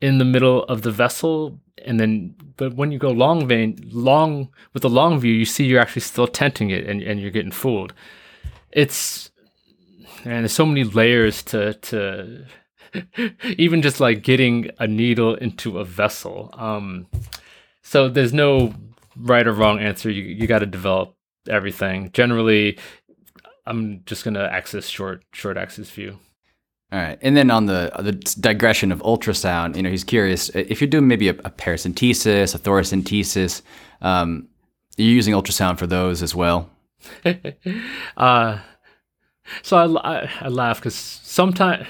in 0.00 0.18
the 0.18 0.24
middle 0.24 0.64
of 0.64 0.82
the 0.82 0.90
vessel 0.90 1.58
and 1.86 1.98
then 1.98 2.34
but 2.56 2.74
when 2.74 2.92
you 2.92 2.98
go 2.98 3.10
long 3.10 3.48
vein 3.48 3.78
long 3.90 4.48
with 4.74 4.82
the 4.82 4.90
long 4.90 5.18
view 5.18 5.32
you 5.32 5.46
see 5.46 5.64
you're 5.64 5.80
actually 5.80 6.02
still 6.02 6.26
tenting 6.26 6.68
it 6.68 6.86
and, 6.86 7.02
and 7.02 7.18
you're 7.20 7.30
getting 7.30 7.50
fooled 7.50 7.94
it's 8.70 9.30
and 10.24 10.40
there's 10.40 10.52
so 10.52 10.66
many 10.66 10.84
layers 10.84 11.42
to 11.42 11.72
to 11.74 12.44
even 13.56 13.82
just 13.82 14.00
like 14.00 14.22
getting 14.22 14.70
a 14.78 14.86
needle 14.86 15.34
into 15.34 15.78
a 15.78 15.84
vessel. 15.84 16.54
Um, 16.56 17.06
so 17.82 18.08
there's 18.08 18.32
no 18.32 18.74
right 19.16 19.46
or 19.46 19.52
wrong 19.52 19.78
answer. 19.80 20.10
You 20.10 20.22
you 20.22 20.46
got 20.46 20.60
to 20.60 20.66
develop 20.66 21.14
everything. 21.48 22.10
Generally, 22.12 22.78
I'm 23.66 24.02
just 24.06 24.24
gonna 24.24 24.44
access 24.44 24.86
short 24.86 25.22
short 25.32 25.56
axis 25.56 25.90
view. 25.90 26.18
All 26.90 26.98
right, 26.98 27.18
and 27.20 27.36
then 27.36 27.50
on 27.50 27.66
the 27.66 27.92
the 27.98 28.12
digression 28.12 28.92
of 28.92 29.00
ultrasound, 29.00 29.76
you 29.76 29.82
know, 29.82 29.90
he's 29.90 30.04
curious 30.04 30.48
if 30.50 30.80
you're 30.80 30.88
doing 30.88 31.06
maybe 31.06 31.28
a, 31.28 31.32
a 31.32 31.50
paracentesis, 31.50 32.54
a 32.54 32.58
thoracentesis. 32.58 33.62
Um, 34.00 34.48
you're 34.96 35.14
using 35.14 35.34
ultrasound 35.34 35.78
for 35.78 35.86
those 35.86 36.22
as 36.22 36.34
well. 36.34 36.70
uh, 38.16 38.58
so 39.62 39.76
I, 39.76 40.22
I, 40.22 40.30
I 40.40 40.48
laugh 40.48 40.78
because 40.78 40.94
sometimes 40.94 41.86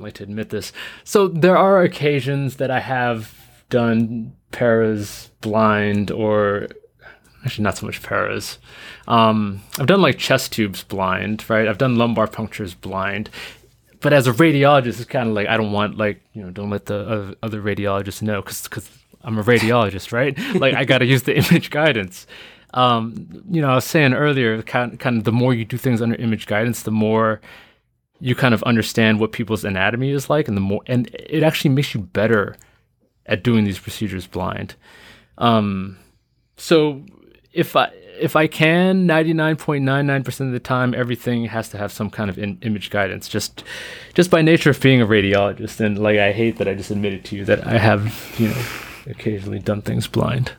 uh, 0.00 0.04
like 0.04 0.14
to 0.14 0.22
admit 0.22 0.50
this. 0.50 0.72
So 1.04 1.28
there 1.28 1.56
are 1.56 1.82
occasions 1.82 2.56
that 2.56 2.70
I 2.70 2.80
have 2.80 3.34
done 3.68 4.32
paras 4.52 5.30
blind 5.40 6.10
or 6.10 6.68
actually 7.44 7.64
not 7.64 7.78
so 7.78 7.86
much 7.86 8.02
paras. 8.02 8.58
Um, 9.08 9.62
I've 9.78 9.86
done 9.86 10.02
like 10.02 10.18
chest 10.18 10.52
tubes 10.52 10.82
blind, 10.82 11.48
right? 11.48 11.68
I've 11.68 11.78
done 11.78 11.96
lumbar 11.96 12.26
punctures 12.26 12.74
blind. 12.74 13.30
But 14.00 14.12
as 14.12 14.26
a 14.26 14.32
radiologist, 14.32 15.00
it's 15.00 15.04
kind 15.04 15.28
of 15.28 15.34
like 15.34 15.48
I 15.48 15.56
don't 15.56 15.72
want 15.72 15.98
like 15.98 16.22
you 16.32 16.42
know 16.42 16.50
don't 16.50 16.70
let 16.70 16.86
the 16.86 17.36
other 17.42 17.60
radiologists 17.60 18.22
know 18.22 18.40
because 18.40 18.62
because 18.62 18.88
I'm 19.22 19.38
a 19.38 19.42
radiologist, 19.42 20.12
right? 20.20 20.38
like 20.54 20.74
I 20.74 20.84
got 20.84 20.98
to 20.98 21.06
use 21.06 21.24
the 21.24 21.36
image 21.36 21.70
guidance. 21.70 22.26
Um, 22.72 23.44
you 23.50 23.60
know, 23.60 23.70
I 23.70 23.74
was 23.74 23.84
saying 23.84 24.14
earlier, 24.14 24.62
kind 24.62 24.98
kind 24.98 25.18
of 25.18 25.24
the 25.24 25.32
more 25.32 25.52
you 25.52 25.64
do 25.64 25.76
things 25.76 26.00
under 26.00 26.16
image 26.16 26.46
guidance, 26.46 26.82
the 26.82 26.90
more 26.90 27.40
you 28.20 28.34
kind 28.34 28.54
of 28.54 28.62
understand 28.64 29.18
what 29.20 29.32
people's 29.32 29.64
anatomy 29.64 30.10
is 30.10 30.30
like 30.30 30.48
and 30.48 30.56
the 30.56 30.60
more 30.60 30.82
and 30.86 31.08
it 31.14 31.42
actually 31.42 31.70
makes 31.70 31.94
you 31.94 32.00
better 32.00 32.56
at 33.26 33.42
doing 33.42 33.64
these 33.64 33.78
procedures 33.78 34.26
blind 34.26 34.74
um, 35.38 35.98
so 36.56 37.02
if 37.52 37.76
i 37.76 37.90
if 38.20 38.36
i 38.36 38.46
can 38.46 39.08
99.99% 39.08 40.46
of 40.46 40.52
the 40.52 40.60
time 40.60 40.94
everything 40.94 41.46
has 41.46 41.68
to 41.70 41.78
have 41.78 41.90
some 41.90 42.10
kind 42.10 42.28
of 42.28 42.38
in, 42.38 42.58
image 42.62 42.90
guidance 42.90 43.28
just 43.28 43.64
just 44.14 44.30
by 44.30 44.42
nature 44.42 44.70
of 44.70 44.80
being 44.80 45.00
a 45.00 45.06
radiologist 45.06 45.80
and 45.80 45.98
like 45.98 46.18
i 46.18 46.32
hate 46.32 46.58
that 46.58 46.68
i 46.68 46.74
just 46.74 46.90
admitted 46.90 47.24
to 47.24 47.36
you 47.36 47.44
that 47.44 47.66
i 47.66 47.78
have 47.78 48.34
you 48.38 48.48
know 48.48 48.62
occasionally 49.06 49.58
done 49.58 49.82
things 49.82 50.06
blind. 50.06 50.52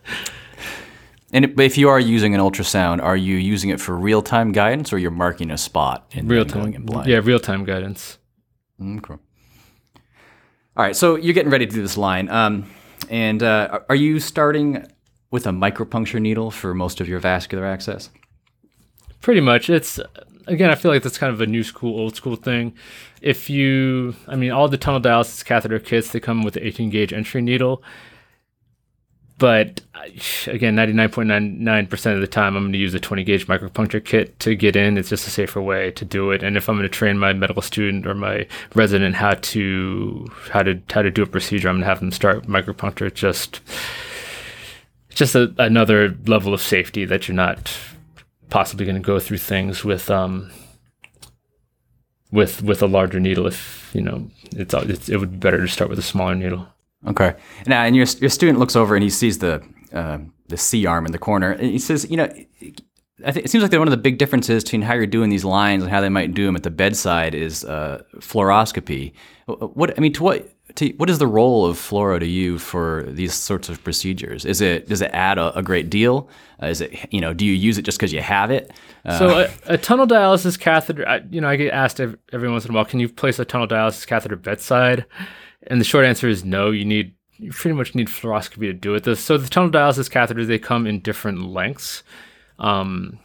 And 1.34 1.60
if 1.60 1.78
you 1.78 1.88
are 1.90 2.00
using 2.00 2.36
an 2.36 2.42
ultrasound, 2.42 3.02
are 3.02 3.16
you 3.16 3.38
using 3.38 3.70
it 3.70 3.80
for 3.80 3.96
real 3.96 4.22
time 4.22 4.52
guidance, 4.52 4.92
or 4.92 4.98
you're 4.98 5.12
marking 5.12 5.50
a 5.52 5.58
spot 5.58 6.06
and 6.14 6.30
Real 6.30 6.44
then 6.46 6.54
going 6.54 6.74
in 6.74 6.82
time, 6.82 6.86
blind? 6.86 7.10
yeah, 7.10 7.20
real 7.24 7.40
time 7.40 7.64
guidance. 7.64 8.18
Okay. 8.82 9.14
All 9.14 10.86
right, 10.86 10.96
so 10.96 11.16
you're 11.16 11.34
getting 11.34 11.52
ready 11.52 11.66
to 11.66 11.72
do 11.72 11.82
this 11.82 11.98
line, 11.98 12.30
um, 12.30 12.70
and 13.10 13.44
uh, 13.44 13.80
are 13.90 13.96
you 13.96 14.20
starting 14.20 14.86
with 15.30 15.46
a 15.46 15.52
micropuncture 15.52 16.22
needle 16.22 16.50
for 16.52 16.74
most 16.74 17.02
of 17.02 17.08
your 17.08 17.20
vascular 17.20 17.66
access? 17.66 18.10
Pretty 19.22 19.42
much. 19.42 19.70
It's 19.70 20.00
again, 20.48 20.70
I 20.70 20.76
feel 20.76 20.92
like 20.92 21.04
that's 21.04 21.18
kind 21.18 21.32
of 21.34 21.40
a 21.42 21.46
new 21.46 21.64
school, 21.64 22.00
old 22.00 22.16
school 22.16 22.36
thing. 22.36 22.74
If 23.22 23.50
you, 23.50 24.16
I 24.28 24.36
mean, 24.36 24.52
all 24.52 24.68
the 24.68 24.78
tunnel 24.78 25.00
dialysis 25.00 25.46
catheter 25.46 25.80
kits 25.80 26.12
they 26.12 26.20
come 26.20 26.44
with 26.44 26.56
the 26.56 26.66
18 26.66 26.90
gauge 26.90 27.14
entry 27.14 27.42
needle, 27.42 27.84
but 29.42 29.82
uh, 29.96 30.02
again, 30.52 30.76
99.99% 30.76 32.14
of 32.14 32.22
the 32.22 32.28
time, 32.28 32.56
I'm 32.56 32.66
going 32.66 32.74
to 32.74 32.78
use 32.78 32.94
a 32.94 33.00
20 33.00 33.24
gauge 33.24 33.48
micropuncture 33.48 34.06
kit 34.06 34.40
to 34.42 34.54
get 34.54 34.76
in. 34.76 35.00
It's 35.00 35.10
just 35.10 35.26
a 35.26 35.32
safer 35.32 35.60
way 35.60 35.90
to 35.90 36.06
do 36.06 36.30
it. 36.30 36.44
And 36.44 36.56
if 36.56 36.70
I'm 36.70 36.76
going 36.76 36.84
to 36.84 36.90
train 36.90 37.18
my 37.18 37.34
medical 37.34 37.64
student 37.64 38.06
or 38.06 38.14
my 38.14 38.46
resident 38.76 39.16
how 39.16 39.32
to 39.32 40.28
how 40.52 40.62
to 40.62 40.80
how 40.92 41.02
to 41.02 41.10
do 41.10 41.24
a 41.24 41.26
procedure, 41.26 41.70
I'm 41.70 41.78
going 41.78 41.82
to 41.82 41.88
have 41.88 42.02
them 42.02 42.12
start 42.12 42.44
micropuncture. 42.44 43.08
It's 43.08 43.20
just 43.20 43.62
just 45.10 45.34
a, 45.34 45.52
another 45.58 46.16
level 46.28 46.54
of 46.54 46.62
safety 46.62 47.04
that 47.06 47.28
you're 47.28 47.34
not 47.34 47.76
possibly 48.52 48.86
going 48.86 48.96
to 48.96 49.02
go 49.02 49.20
through 49.20 49.40
things 49.40 49.84
with 49.84 50.12
um 50.12 50.52
with 52.32 52.62
with 52.62 52.84
a 52.84 52.88
larger 52.88 53.20
needle 53.20 53.48
if 53.48 53.90
you 53.94 54.02
know 54.02 54.30
it's, 54.52 54.76
it's 54.76 55.10
it 55.10 55.18
would 55.18 55.32
be 55.32 55.38
better 55.38 55.58
to 55.58 55.68
start 55.68 55.90
with 55.90 55.98
a 55.98 56.04
smaller 56.04 56.36
needle 56.36 56.68
Okay. 57.08 57.36
Now, 57.66 57.84
and 57.84 57.96
your 57.96 58.06
your 58.20 58.30
student 58.30 58.60
looks 58.60 58.76
over 58.76 58.96
and 58.96 59.04
he 59.04 59.10
sees 59.10 59.40
the 59.40 59.64
uh, 59.94 60.20
the 60.48 60.58
C 60.58 60.86
arm 60.86 61.06
in 61.06 61.12
the 61.12 61.18
corner, 61.18 61.52
and 61.52 61.70
he 61.70 61.80
says, 61.80 62.10
you 62.10 62.18
know. 62.18 62.32
I 63.24 63.32
think 63.32 63.46
it 63.46 63.50
seems 63.50 63.62
like 63.62 63.72
one 63.72 63.88
of 63.88 63.92
the 63.92 63.98
big 63.98 64.18
differences 64.18 64.64
between 64.64 64.82
how 64.82 64.96
you're 64.96 65.06
doing 65.06 65.30
these 65.30 65.46
lines 65.46 65.84
and 65.84 65.92
how 65.92 66.02
they 66.02 66.10
might 66.10 66.34
do 66.34 66.44
them 66.44 66.56
at 66.56 66.64
the 66.64 66.72
bedside 66.72 67.36
is 67.36 67.64
uh, 67.64 68.02
fluoroscopy. 68.16 69.14
What 69.46 69.96
I 69.96 70.02
mean, 70.02 70.12
to 70.14 70.24
what 70.24 70.52
to, 70.76 70.90
what 70.94 71.10
is 71.10 71.20
the 71.20 71.28
role 71.28 71.66
of 71.66 71.78
fluoro 71.78 72.20
to 72.20 72.26
you 72.26 72.58
for 72.58 73.04
these 73.08 73.34
sorts 73.34 73.70
of 73.70 73.84
procedures? 73.84 74.46
Is 74.46 74.62
it 74.62 74.88
does 74.88 75.02
it 75.02 75.12
add 75.14 75.38
a, 75.38 75.58
a 75.58 75.62
great 75.62 75.90
deal? 75.90 76.30
Uh, 76.62 76.68
is 76.68 76.82
it 76.82 77.14
you 77.14 77.22
know 77.22 77.34
do 77.34 77.46
you 77.46 77.54
use 77.54 77.78
it 77.78 77.84
just 77.84 77.98
because 77.98 78.14
you 78.14 78.22
have 78.22 78.52
it? 78.52 78.72
Uh, 79.06 79.20
so 79.20 79.40
a, 79.40 79.74
a, 79.74 79.78
tunnel 79.78 80.08
dialysis 80.08 80.60
catheter, 80.60 81.08
I, 81.08 81.22
you 81.30 81.42
know, 81.42 81.50
I 81.50 81.56
get 81.56 81.74
asked 81.74 82.00
every, 82.00 82.18
every 82.32 82.50
once 82.50 82.66
in 82.66 82.72
a 82.72 82.74
while, 82.74 82.86
can 82.86 83.00
you 83.00 83.10
place 83.10 83.40
a 83.40 83.46
tunnel 83.46 83.68
dialysis 83.68 84.06
catheter 84.06 84.36
bedside? 84.36 85.06
And 85.68 85.80
the 85.80 85.86
short 85.86 86.06
answer 86.06 86.28
is 86.28 86.44
no. 86.44 86.72
You 86.72 86.86
need 86.86 87.14
you 87.38 87.52
pretty 87.52 87.76
much 87.76 87.96
need 87.96 88.08
fluoroscopy 88.08 88.62
to 88.62 88.74
do 88.74 88.94
it. 88.94 89.04
So 89.18 89.38
the 89.38 89.50
tunnel 89.50 89.72
dialysis 89.72 90.10
catheters 90.10 90.48
they 90.48 90.60
come 90.60 90.86
in 90.86 91.00
different 91.00 91.50
lengths. 91.50 92.04
Um, 92.60 93.20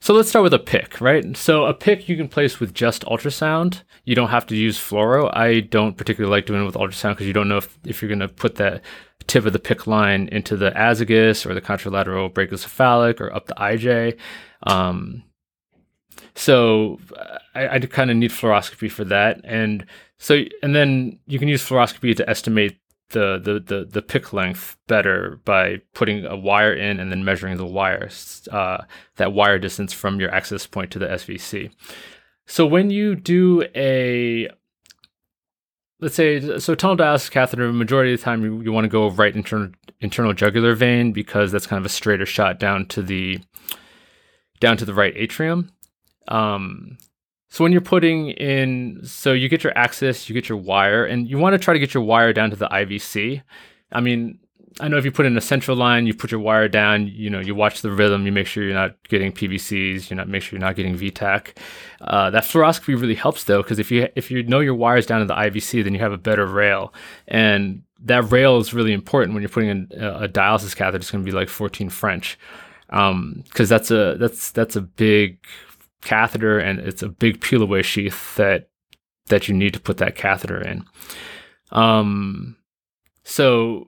so 0.00 0.14
let's 0.14 0.30
start 0.30 0.42
with 0.42 0.54
a 0.54 0.58
PICC, 0.58 1.00
right? 1.00 1.36
So 1.36 1.64
a 1.66 1.74
PICC 1.74 2.08
you 2.08 2.16
can 2.16 2.26
place 2.26 2.58
with 2.58 2.74
just 2.74 3.04
ultrasound. 3.04 3.82
You 4.04 4.16
don't 4.16 4.30
have 4.30 4.46
to 4.46 4.56
use 4.56 4.78
fluoro. 4.78 5.30
I 5.32 5.60
don't 5.60 5.96
particularly 5.96 6.34
like 6.34 6.46
doing 6.46 6.62
it 6.62 6.66
with 6.66 6.74
ultrasound 6.74 7.12
because 7.12 7.26
you 7.26 7.32
don't 7.32 7.48
know 7.48 7.58
if, 7.58 7.78
if 7.84 8.02
you're 8.02 8.08
going 8.08 8.18
to 8.18 8.28
put 8.28 8.56
that 8.56 8.82
tip 9.28 9.46
of 9.46 9.52
the 9.52 9.58
PICC 9.60 9.86
line 9.86 10.28
into 10.32 10.56
the 10.56 10.72
azygos 10.72 11.46
or 11.48 11.54
the 11.54 11.60
contralateral 11.60 12.32
brachiocephalic 12.32 13.20
or 13.20 13.32
up 13.32 13.46
the 13.46 13.54
IJ. 13.54 14.18
Um, 14.64 15.22
so 16.34 16.98
I, 17.54 17.68
I 17.68 17.78
kind 17.78 18.10
of 18.10 18.16
need 18.16 18.30
fluoroscopy 18.30 18.90
for 18.90 19.04
that. 19.04 19.40
And 19.44 19.86
so, 20.22 20.44
and 20.62 20.72
then 20.72 21.18
you 21.26 21.40
can 21.40 21.48
use 21.48 21.68
fluoroscopy 21.68 22.14
to 22.16 22.30
estimate 22.30 22.78
the, 23.08 23.40
the, 23.42 23.58
the, 23.58 23.84
the 23.86 24.02
PICC 24.02 24.32
length 24.32 24.76
better 24.86 25.40
by 25.44 25.78
putting 25.94 26.24
a 26.24 26.36
wire 26.36 26.72
in 26.72 27.00
and 27.00 27.10
then 27.10 27.24
measuring 27.24 27.56
the 27.56 27.66
wire, 27.66 28.08
uh, 28.52 28.84
that 29.16 29.32
wire 29.32 29.58
distance 29.58 29.92
from 29.92 30.20
your 30.20 30.32
access 30.32 30.64
point 30.64 30.92
to 30.92 31.00
the 31.00 31.08
SVC. 31.08 31.72
So 32.46 32.64
when 32.64 32.88
you 32.88 33.16
do 33.16 33.64
a, 33.74 34.48
let's 35.98 36.14
say, 36.14 36.56
so 36.60 36.76
tunnel 36.76 36.96
dialysis 36.96 37.28
catheter, 37.28 37.72
majority 37.72 38.14
of 38.14 38.20
the 38.20 38.24
time 38.24 38.44
you, 38.44 38.60
you 38.60 38.70
want 38.70 38.84
to 38.84 38.88
go 38.88 39.10
right 39.10 39.34
internal, 39.34 39.72
internal 40.00 40.34
jugular 40.34 40.76
vein 40.76 41.10
because 41.10 41.50
that's 41.50 41.66
kind 41.66 41.80
of 41.80 41.86
a 41.86 41.92
straighter 41.92 42.26
shot 42.26 42.60
down 42.60 42.86
to 42.86 43.02
the, 43.02 43.40
down 44.60 44.76
to 44.76 44.84
the 44.84 44.94
right 44.94 45.14
atrium. 45.16 45.72
Um, 46.28 46.96
so 47.52 47.62
when 47.62 47.70
you're 47.70 47.82
putting 47.82 48.30
in, 48.30 49.04
so 49.04 49.34
you 49.34 49.46
get 49.46 49.62
your 49.62 49.76
access, 49.76 50.26
you 50.26 50.32
get 50.32 50.48
your 50.48 50.56
wire, 50.56 51.04
and 51.04 51.28
you 51.28 51.36
want 51.36 51.52
to 51.52 51.58
try 51.58 51.74
to 51.74 51.78
get 51.78 51.92
your 51.92 52.02
wire 52.02 52.32
down 52.32 52.48
to 52.48 52.56
the 52.56 52.66
IVC. 52.66 53.42
I 53.92 54.00
mean, 54.00 54.38
I 54.80 54.88
know 54.88 54.96
if 54.96 55.04
you 55.04 55.12
put 55.12 55.26
in 55.26 55.36
a 55.36 55.40
central 55.42 55.76
line, 55.76 56.06
you 56.06 56.14
put 56.14 56.30
your 56.30 56.40
wire 56.40 56.66
down, 56.66 57.08
you 57.08 57.28
know, 57.28 57.40
you 57.40 57.54
watch 57.54 57.82
the 57.82 57.90
rhythm, 57.90 58.24
you 58.24 58.32
make 58.32 58.46
sure 58.46 58.64
you're 58.64 58.72
not 58.72 58.96
getting 59.10 59.32
PVCs, 59.32 60.08
you 60.08 60.16
not 60.16 60.28
make 60.28 60.42
sure 60.42 60.58
you're 60.58 60.66
not 60.66 60.76
getting 60.76 60.96
V-tach. 60.96 61.54
Uh, 62.00 62.30
that 62.30 62.44
fluoroscopy 62.44 62.98
really 62.98 63.14
helps 63.14 63.44
though, 63.44 63.62
because 63.62 63.78
if 63.78 63.90
you 63.90 64.08
if 64.16 64.30
you 64.30 64.42
know 64.44 64.60
your 64.60 64.74
wires 64.74 65.04
down 65.04 65.20
to 65.20 65.26
the 65.26 65.34
IVC, 65.34 65.84
then 65.84 65.92
you 65.92 66.00
have 66.00 66.12
a 66.12 66.16
better 66.16 66.46
rail, 66.46 66.94
and 67.28 67.82
that 68.02 68.32
rail 68.32 68.56
is 68.56 68.72
really 68.72 68.94
important 68.94 69.34
when 69.34 69.42
you're 69.42 69.50
putting 69.50 69.68
in 69.68 69.88
a, 70.00 70.24
a 70.24 70.28
dialysis 70.28 70.74
catheter. 70.74 70.96
It's 71.02 71.10
going 71.10 71.22
to 71.22 71.30
be 71.30 71.36
like 71.36 71.50
14 71.50 71.90
French, 71.90 72.38
because 72.86 73.10
um, 73.10 73.44
that's 73.56 73.90
a 73.90 74.16
that's 74.18 74.52
that's 74.52 74.74
a 74.74 74.80
big 74.80 75.36
catheter 76.02 76.58
and 76.58 76.78
it's 76.80 77.02
a 77.02 77.08
big 77.08 77.40
peel 77.40 77.62
away 77.62 77.82
sheath 77.82 78.36
that 78.36 78.68
that 79.26 79.48
you 79.48 79.54
need 79.54 79.74
to 79.74 79.80
put 79.80 79.98
that 79.98 80.16
catheter 80.16 80.60
in. 80.60 80.84
Um, 81.70 82.56
so, 83.24 83.86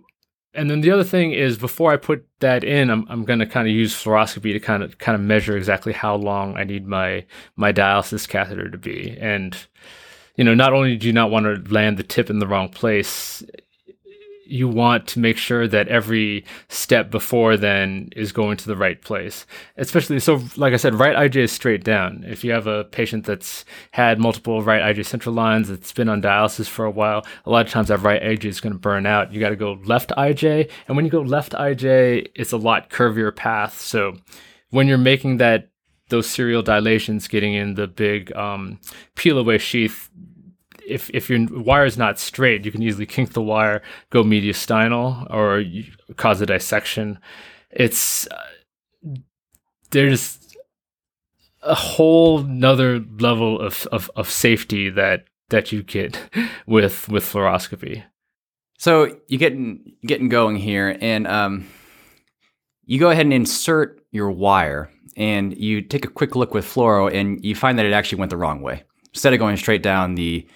and 0.54 0.70
then 0.70 0.80
the 0.80 0.90
other 0.90 1.04
thing 1.04 1.32
is 1.32 1.58
before 1.58 1.92
I 1.92 1.96
put 1.96 2.26
that 2.40 2.62
in, 2.64 2.88
I'm, 2.88 3.04
I'm 3.08 3.24
going 3.24 3.40
to 3.40 3.46
kind 3.46 3.66
of 3.66 3.74
use 3.74 3.94
fluoroscopy 3.94 4.52
to 4.52 4.60
kind 4.60 4.82
of 4.82 4.98
kind 4.98 5.14
of 5.14 5.20
measure 5.20 5.56
exactly 5.56 5.92
how 5.92 6.14
long 6.14 6.56
I 6.56 6.64
need 6.64 6.86
my 6.86 7.26
my 7.56 7.72
dialysis 7.72 8.28
catheter 8.28 8.70
to 8.70 8.78
be. 8.78 9.16
And 9.20 9.56
you 10.36 10.44
know, 10.44 10.54
not 10.54 10.72
only 10.72 10.96
do 10.96 11.06
you 11.06 11.12
not 11.12 11.30
want 11.30 11.46
to 11.46 11.72
land 11.72 11.96
the 11.96 12.02
tip 12.02 12.30
in 12.30 12.38
the 12.38 12.46
wrong 12.46 12.68
place, 12.68 13.42
you 14.46 14.68
want 14.68 15.06
to 15.08 15.18
make 15.18 15.36
sure 15.36 15.66
that 15.68 15.88
every 15.88 16.44
step 16.68 17.10
before 17.10 17.56
then 17.56 18.10
is 18.16 18.32
going 18.32 18.56
to 18.58 18.66
the 18.66 18.76
right 18.76 19.00
place. 19.00 19.46
Especially 19.76 20.20
so, 20.20 20.42
like 20.56 20.72
I 20.72 20.76
said, 20.76 20.94
right 20.94 21.30
IJ 21.30 21.36
is 21.36 21.52
straight 21.52 21.84
down. 21.84 22.24
If 22.26 22.44
you 22.44 22.52
have 22.52 22.66
a 22.66 22.84
patient 22.84 23.26
that's 23.26 23.64
had 23.92 24.18
multiple 24.18 24.62
right 24.62 24.94
IJ 24.94 25.06
central 25.06 25.34
lines 25.34 25.68
that's 25.68 25.92
been 25.92 26.08
on 26.08 26.22
dialysis 26.22 26.68
for 26.68 26.84
a 26.84 26.90
while, 26.90 27.26
a 27.46 27.50
lot 27.50 27.66
of 27.66 27.72
times 27.72 27.88
that 27.88 27.98
right 27.98 28.22
IJ 28.22 28.44
is 28.46 28.60
going 28.60 28.72
to 28.72 28.78
burn 28.78 29.06
out. 29.06 29.32
You 29.32 29.40
got 29.40 29.50
to 29.50 29.56
go 29.56 29.78
left 29.84 30.10
IJ, 30.10 30.70
and 30.88 30.96
when 30.96 31.04
you 31.04 31.10
go 31.10 31.22
left 31.22 31.52
IJ, 31.52 32.28
it's 32.34 32.52
a 32.52 32.56
lot 32.56 32.90
curvier 32.90 33.34
path. 33.34 33.80
So 33.80 34.16
when 34.70 34.88
you're 34.88 34.98
making 34.98 35.38
that 35.38 35.68
those 36.08 36.28
serial 36.28 36.62
dilations, 36.62 37.28
getting 37.28 37.54
in 37.54 37.74
the 37.74 37.86
big 37.86 38.34
um, 38.36 38.78
peel 39.14 39.38
away 39.38 39.58
sheath, 39.58 40.10
if 40.86 41.10
if 41.10 41.28
your 41.30 41.46
wire 41.50 41.84
is 41.84 41.98
not 41.98 42.18
straight, 42.18 42.64
you 42.64 42.72
can 42.72 42.82
easily 42.82 43.06
kink 43.06 43.32
the 43.32 43.42
wire, 43.42 43.82
go 44.10 44.22
mediastinal, 44.22 45.30
or 45.32 45.64
cause 46.16 46.40
a 46.40 46.46
dissection. 46.46 47.18
It's 47.70 48.26
uh, 48.28 49.16
there's 49.90 50.38
a 51.62 51.74
whole 51.74 52.42
nother 52.42 53.00
level 53.18 53.60
of, 53.60 53.86
of, 53.86 54.10
of 54.16 54.30
safety 54.30 54.90
that 54.90 55.24
that 55.48 55.72
you 55.72 55.82
get 55.82 56.18
with 56.66 57.08
with 57.08 57.24
fluoroscopy. 57.24 58.04
So 58.78 59.16
you 59.28 59.38
getting 59.38 59.94
getting 60.06 60.28
going 60.28 60.56
here, 60.56 60.98
and 61.00 61.26
um, 61.26 61.66
you 62.84 62.98
go 62.98 63.10
ahead 63.10 63.26
and 63.26 63.32
insert 63.32 64.04
your 64.10 64.30
wire, 64.30 64.90
and 65.16 65.56
you 65.56 65.80
take 65.80 66.04
a 66.04 66.08
quick 66.08 66.36
look 66.36 66.54
with 66.54 66.64
fluoro, 66.64 67.12
and 67.12 67.42
you 67.44 67.54
find 67.54 67.78
that 67.78 67.86
it 67.86 67.92
actually 67.92 68.18
went 68.18 68.30
the 68.30 68.36
wrong 68.36 68.60
way. 68.60 68.84
Instead 69.12 69.32
of 69.32 69.38
going 69.38 69.56
straight 69.56 69.82
down 69.82 70.16
the 70.16 70.46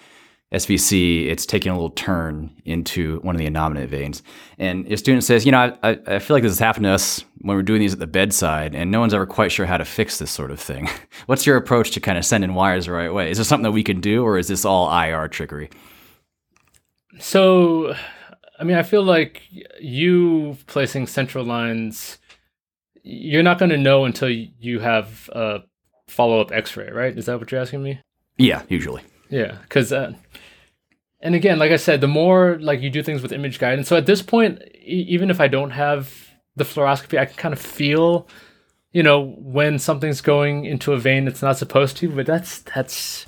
SVC, 0.53 1.27
it's 1.27 1.45
taking 1.45 1.71
a 1.71 1.75
little 1.75 1.91
turn 1.91 2.51
into 2.65 3.21
one 3.21 3.35
of 3.35 3.39
the 3.39 3.47
innominate 3.47 3.89
veins. 3.89 4.23
And 4.59 4.89
your 4.89 4.97
student 4.97 5.25
says, 5.25 5.45
you 5.45 5.53
know, 5.53 5.77
I, 5.83 5.99
I 6.07 6.19
feel 6.19 6.35
like 6.35 6.43
this 6.43 6.53
has 6.53 6.59
happened 6.59 6.85
to 6.85 6.91
us 6.91 7.23
when 7.41 7.55
we're 7.55 7.63
doing 7.63 7.81
these 7.81 7.93
at 7.93 7.99
the 7.99 8.07
bedside, 8.07 8.75
and 8.75 8.91
no 8.91 8.99
one's 9.01 9.13
ever 9.13 9.27
quite 9.27 9.53
sure 9.53 9.67
how 9.67 9.77
to 9.77 9.85
fix 9.85 10.19
this 10.19 10.31
sort 10.31 10.51
of 10.51 10.59
thing. 10.59 10.89
What's 11.27 11.45
your 11.45 11.57
approach 11.57 11.91
to 11.93 12.01
kind 12.01 12.17
of 12.17 12.25
sending 12.25 12.55
wires 12.55 12.87
the 12.87 12.93
right 12.93 13.13
way? 13.13 13.31
Is 13.31 13.37
there 13.37 13.45
something 13.45 13.65
that 13.65 13.73
we 13.73 13.85
can 13.85 14.01
do, 14.01 14.25
or 14.25 14.39
is 14.39 14.49
this 14.49 14.65
all 14.65 14.91
IR 14.91 15.29
trickery? 15.29 15.69
So, 17.19 17.95
I 18.59 18.65
mean, 18.65 18.77
I 18.77 18.85
feel 18.85 19.03
like 19.03 19.43
you 19.81 20.57
placing 20.67 21.09
central 21.09 21.45
lines, 21.45 22.19
you're 23.03 23.43
not 23.43 23.59
going 23.59 23.71
to 23.71 23.77
know 23.77 24.07
until 24.07 24.31
you 24.31 24.81
have 24.81 25.29
a 25.35 25.61
follow 26.07 26.41
up 26.41 26.53
x 26.53 26.75
ray, 26.75 26.91
right? 26.91 27.17
Is 27.17 27.27
that 27.27 27.39
what 27.39 27.53
you're 27.53 27.61
asking 27.61 27.83
me? 27.83 28.01
Yeah, 28.39 28.63
usually. 28.69 29.03
Yeah, 29.31 29.59
because, 29.63 29.93
uh, 29.93 30.13
and 31.21 31.35
again, 31.35 31.59
like 31.59 31.73
I 31.73 31.77
said, 31.77 32.01
the 32.01 32.09
more 32.09 32.59
like 32.61 32.81
you 32.81 32.91
do 32.91 33.03
things 33.03 33.23
with 33.23 33.33
image 33.33 33.59
guidance. 33.59 33.89
So 33.89 33.97
at 33.97 34.07
this 34.07 34.23
point, 34.23 34.63
e- 34.75 35.07
even 35.09 35.31
if 35.31 35.41
I 35.41 35.49
don't 35.49 35.71
have 35.71 36.15
the 36.57 36.65
fluoroscopy, 36.65 37.19
I 37.19 37.27
can 37.27 37.37
kind 37.37 37.53
of 37.53 37.61
feel, 37.61 38.29
you 38.93 39.03
know, 39.03 39.35
when 39.39 39.79
something's 39.79 40.21
going 40.21 40.65
into 40.65 40.93
a 40.93 40.99
vein 40.99 41.27
it's 41.27 41.43
not 41.43 41.59
supposed 41.59 41.97
to. 41.99 42.09
But 42.09 42.27
that's 42.27 42.61
that's 42.61 43.27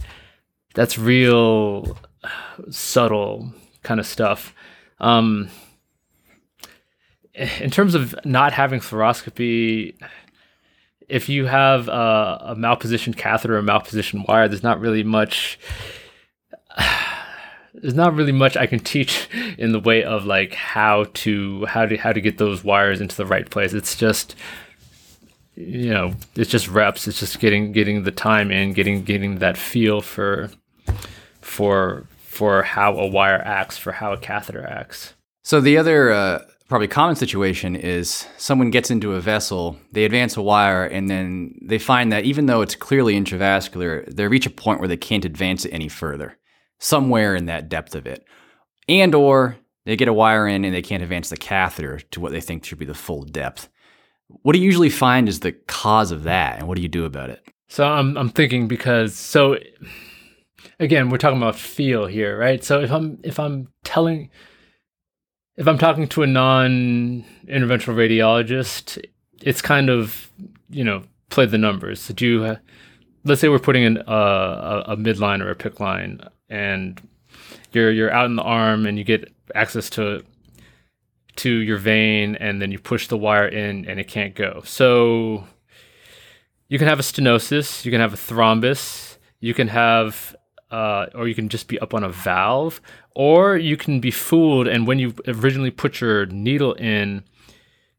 that's 0.74 0.98
real 0.98 1.98
subtle 2.70 3.52
kind 3.82 4.00
of 4.00 4.06
stuff. 4.06 4.54
Um, 5.00 5.48
in 7.34 7.70
terms 7.70 7.94
of 7.94 8.14
not 8.24 8.52
having 8.52 8.80
fluoroscopy, 8.80 9.94
if 11.10 11.28
you 11.28 11.46
have 11.46 11.88
a, 11.88 12.40
a 12.50 12.54
malpositioned 12.56 13.16
catheter 13.16 13.58
or 13.58 13.62
malpositioned 13.62 14.26
wire, 14.28 14.48
there's 14.48 14.62
not 14.62 14.80
really 14.80 15.02
much. 15.02 15.58
There's 17.72 17.94
not 17.94 18.14
really 18.14 18.32
much 18.32 18.56
I 18.56 18.66
can 18.66 18.80
teach 18.80 19.28
in 19.56 19.70
the 19.70 19.78
way 19.78 20.02
of 20.02 20.24
like 20.24 20.52
how 20.52 21.04
to 21.14 21.64
how 21.66 21.86
to 21.86 21.96
how 21.96 22.12
to 22.12 22.20
get 22.20 22.36
those 22.36 22.64
wires 22.64 23.00
into 23.00 23.16
the 23.16 23.24
right 23.24 23.48
place. 23.48 23.72
It's 23.72 23.94
just 23.94 24.34
you 25.54 25.90
know, 25.90 26.14
it's 26.34 26.50
just 26.50 26.68
reps. 26.68 27.06
It's 27.06 27.20
just 27.20 27.38
getting 27.38 27.70
getting 27.72 28.02
the 28.02 28.10
time 28.10 28.50
in, 28.50 28.72
getting 28.72 29.04
getting 29.04 29.38
that 29.38 29.56
feel 29.56 30.00
for 30.00 30.50
for 31.40 32.06
for 32.18 32.62
how 32.62 32.96
a 32.96 33.06
wire 33.06 33.40
acts, 33.44 33.78
for 33.78 33.92
how 33.92 34.12
a 34.12 34.18
catheter 34.18 34.66
acts. 34.66 35.14
So 35.44 35.60
the 35.60 35.78
other 35.78 36.10
uh, 36.10 36.42
probably 36.70 36.86
common 36.86 37.16
situation 37.16 37.74
is 37.74 38.28
someone 38.38 38.70
gets 38.70 38.92
into 38.92 39.14
a 39.14 39.20
vessel, 39.20 39.76
they 39.90 40.04
advance 40.04 40.36
a 40.36 40.42
wire, 40.42 40.84
and 40.84 41.10
then 41.10 41.52
they 41.60 41.78
find 41.78 42.12
that 42.12 42.24
even 42.24 42.46
though 42.46 42.62
it's 42.62 42.76
clearly 42.76 43.20
intravascular, 43.20 44.06
they 44.14 44.28
reach 44.28 44.46
a 44.46 44.50
point 44.50 44.78
where 44.78 44.88
they 44.88 44.96
can't 44.96 45.24
advance 45.24 45.64
it 45.64 45.72
any 45.72 45.88
further, 45.88 46.38
somewhere 46.78 47.34
in 47.34 47.46
that 47.46 47.68
depth 47.68 47.96
of 47.96 48.06
it, 48.06 48.24
and 48.88 49.16
or 49.16 49.56
they 49.84 49.96
get 49.96 50.06
a 50.06 50.12
wire 50.12 50.46
in 50.46 50.64
and 50.64 50.72
they 50.72 50.80
can't 50.80 51.02
advance 51.02 51.28
the 51.28 51.36
catheter 51.36 51.98
to 52.12 52.20
what 52.20 52.30
they 52.30 52.40
think 52.40 52.64
should 52.64 52.78
be 52.78 52.84
the 52.84 52.94
full 52.94 53.24
depth. 53.24 53.68
What 54.28 54.52
do 54.52 54.60
you 54.60 54.64
usually 54.64 54.90
find 54.90 55.28
is 55.28 55.40
the 55.40 55.50
cause 55.50 56.12
of 56.12 56.22
that, 56.22 56.60
and 56.60 56.68
what 56.68 56.76
do 56.76 56.82
you 56.82 56.88
do 56.88 57.04
about 57.04 57.30
it? 57.30 57.44
So 57.66 57.84
I'm 57.84 58.16
I'm 58.16 58.30
thinking 58.30 58.68
because 58.68 59.16
so 59.16 59.58
again 60.78 61.10
we're 61.10 61.18
talking 61.18 61.38
about 61.38 61.56
feel 61.56 62.06
here, 62.06 62.38
right? 62.38 62.62
So 62.62 62.80
if 62.80 62.92
I'm 62.92 63.18
if 63.24 63.40
I'm 63.40 63.72
telling 63.82 64.30
if 65.60 65.68
I'm 65.68 65.76
talking 65.76 66.08
to 66.08 66.22
a 66.22 66.26
non-interventional 66.26 67.94
radiologist, 67.94 68.98
it's 69.42 69.60
kind 69.60 69.90
of 69.90 70.32
you 70.70 70.82
know 70.82 71.02
play 71.28 71.44
the 71.44 71.58
numbers. 71.58 72.08
Do 72.08 72.26
you, 72.26 72.56
let's 73.24 73.42
say 73.42 73.50
we're 73.50 73.58
putting 73.58 73.82
in 73.82 73.98
a, 73.98 74.84
a, 74.86 74.96
midline 74.96 75.42
or 75.42 75.50
a 75.50 75.54
PICC 75.54 75.78
line, 75.78 76.20
and 76.48 77.00
you're 77.72 77.92
you're 77.92 78.10
out 78.10 78.24
in 78.24 78.36
the 78.36 78.42
arm 78.42 78.86
and 78.86 78.96
you 78.96 79.04
get 79.04 79.30
access 79.54 79.90
to 79.90 80.24
to 81.36 81.50
your 81.50 81.76
vein, 81.76 82.36
and 82.36 82.62
then 82.62 82.72
you 82.72 82.78
push 82.78 83.08
the 83.08 83.18
wire 83.18 83.46
in 83.46 83.84
and 83.84 84.00
it 84.00 84.08
can't 84.08 84.34
go. 84.34 84.62
So 84.64 85.44
you 86.68 86.78
can 86.78 86.88
have 86.88 86.98
a 86.98 87.02
stenosis, 87.02 87.84
you 87.84 87.90
can 87.90 88.00
have 88.00 88.14
a 88.14 88.16
thrombus, 88.16 89.18
you 89.40 89.52
can 89.52 89.68
have 89.68 90.34
uh, 90.70 91.06
or 91.14 91.28
you 91.28 91.34
can 91.34 91.48
just 91.48 91.68
be 91.68 91.78
up 91.80 91.94
on 91.94 92.04
a 92.04 92.08
valve, 92.08 92.80
or 93.14 93.56
you 93.56 93.76
can 93.76 94.00
be 94.00 94.10
fooled. 94.10 94.66
And 94.66 94.86
when 94.86 94.98
you 94.98 95.14
originally 95.26 95.70
put 95.70 96.00
your 96.00 96.26
needle 96.26 96.74
in, 96.74 97.24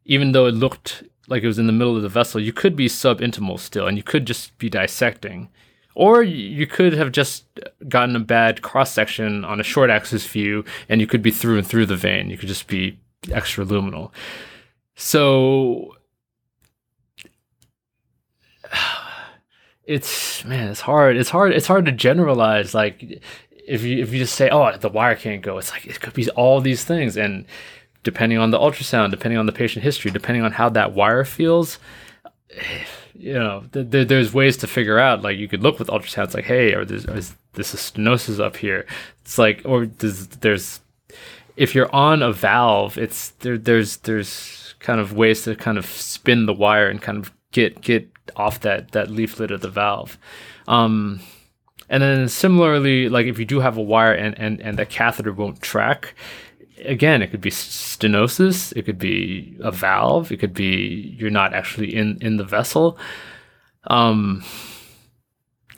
even 0.06 0.32
though 0.32 0.46
it 0.46 0.54
looked 0.54 1.04
like 1.28 1.44
it 1.44 1.48
was 1.48 1.60
in 1.60 1.68
the 1.68 1.74
middle 1.74 1.96
of 1.96 2.02
the 2.02 2.10
vessel, 2.10 2.42
you 2.42 2.54
could 2.54 2.76
be 2.76 2.88
subintimal 2.88 3.60
still, 3.60 3.88
and 3.88 3.98
you 3.98 4.04
could 4.04 4.26
just 4.26 4.58
be 4.58 4.70
dissecting. 4.70 5.50
Or 5.94 6.24
you 6.24 6.68
could 6.68 6.94
have 6.94 7.12
just 7.12 7.46
gotten 7.90 8.16
a 8.16 8.20
bad 8.20 8.62
cross 8.62 8.94
section 8.94 9.44
on 9.44 9.60
a 9.60 9.64
short 9.64 9.90
axis 9.90 10.26
view, 10.26 10.64
and 10.88 11.02
you 11.02 11.08
could 11.08 11.22
be 11.22 11.32
through 11.32 11.58
and 11.58 11.68
through 11.68 11.86
the 11.86 11.98
vein. 11.98 12.30
You 12.30 12.38
could 12.38 12.48
just 12.48 12.68
be 12.68 12.98
extraluminal. 13.24 14.12
So 14.96 15.96
it's 19.92 20.46
man, 20.46 20.70
it's 20.70 20.82
hard. 20.82 21.18
It's 21.18 21.30
hard. 21.30 21.52
It's 21.54 21.68
hard 21.68 21.86
to 21.86 21.92
generalize. 21.92 22.74
Like 22.74 23.22
if 23.68 23.84
you 23.84 24.02
if 24.02 24.12
you 24.14 24.20
just 24.20 24.36
say, 24.36 24.50
oh, 24.50 24.76
the 24.78 24.90
wire 24.90 25.16
can't 25.16 25.42
go, 25.42 25.58
it's 25.58 25.72
like 25.72 25.86
it 25.86 26.00
could 26.00 26.14
be 26.14 26.30
all 26.32 26.62
these 26.62 26.84
things, 26.84 27.18
and 27.18 27.46
depending 28.04 28.38
on 28.38 28.52
the 28.52 28.60
ultrasound, 28.60 29.12
depending 29.12 29.38
on 29.38 29.46
the 29.46 29.52
patient 29.52 29.84
history, 29.84 30.12
depending 30.12 30.44
on 30.44 30.52
how 30.52 30.70
that 30.70 30.94
wire 30.94 31.24
feels, 31.26 31.80
you 33.16 33.34
know, 33.34 33.64
th- 33.74 33.92
th- 33.92 34.08
there's 34.08 34.34
ways 34.34 34.58
to 34.58 34.68
figure 34.68 34.98
out. 34.98 35.22
Like 35.22 35.38
you 35.38 35.48
could 35.48 35.62
look 35.62 35.78
with 35.78 35.90
ultrasounds, 35.90 36.34
like, 36.34 36.46
hey, 36.46 36.74
or 36.74 36.86
there's, 36.86 37.06
is 37.06 37.36
this 37.54 37.74
stenosis 37.76 38.40
up 38.40 38.58
here? 38.58 38.86
It's 39.22 39.38
like, 39.38 39.62
or 39.66 39.86
there's, 39.86 40.28
there's 40.28 40.80
if 41.58 41.76
you're 41.76 41.94
on 41.94 42.22
a 42.22 42.32
valve, 42.32 42.98
it's 42.98 43.30
there. 43.42 43.58
There's 43.58 43.98
there's 43.98 44.74
kind 44.80 45.00
of 45.00 45.14
ways 45.14 45.44
to 45.44 45.56
kind 45.56 45.78
of 45.78 45.86
spin 45.86 46.46
the 46.46 46.54
wire 46.54 46.90
and 46.90 47.02
kind 47.02 47.18
of 47.18 47.32
get 47.52 47.82
get 47.82 48.11
off 48.36 48.60
that 48.62 48.92
that 48.92 49.10
leaflet 49.10 49.52
of 49.52 49.62
the 49.62 49.70
valve. 49.70 50.18
Um, 50.68 51.22
and 51.90 52.02
then 52.02 52.30
similarly, 52.30 53.10
like 53.10 53.26
if 53.26 53.38
you 53.38 53.46
do 53.46 53.60
have 53.60 53.78
a 53.78 53.82
wire 53.82 54.14
and 54.14 54.38
and 54.40 54.60
and 54.62 54.78
the 54.78 54.86
catheter 54.86 55.34
won't 55.34 55.62
track, 55.62 56.16
again, 56.86 57.22
it 57.22 57.32
could 57.32 57.42
be 57.42 57.52
stenosis, 57.52 58.76
it 58.76 58.84
could 58.84 59.00
be 59.00 59.58
a 59.62 59.72
valve, 59.72 60.32
it 60.32 60.38
could 60.38 60.54
be 60.54 61.16
you're 61.20 61.30
not 61.30 61.54
actually 61.54 61.96
in 61.96 62.18
in 62.22 62.38
the 62.38 62.44
vessel. 62.44 62.98
Um, 63.86 64.44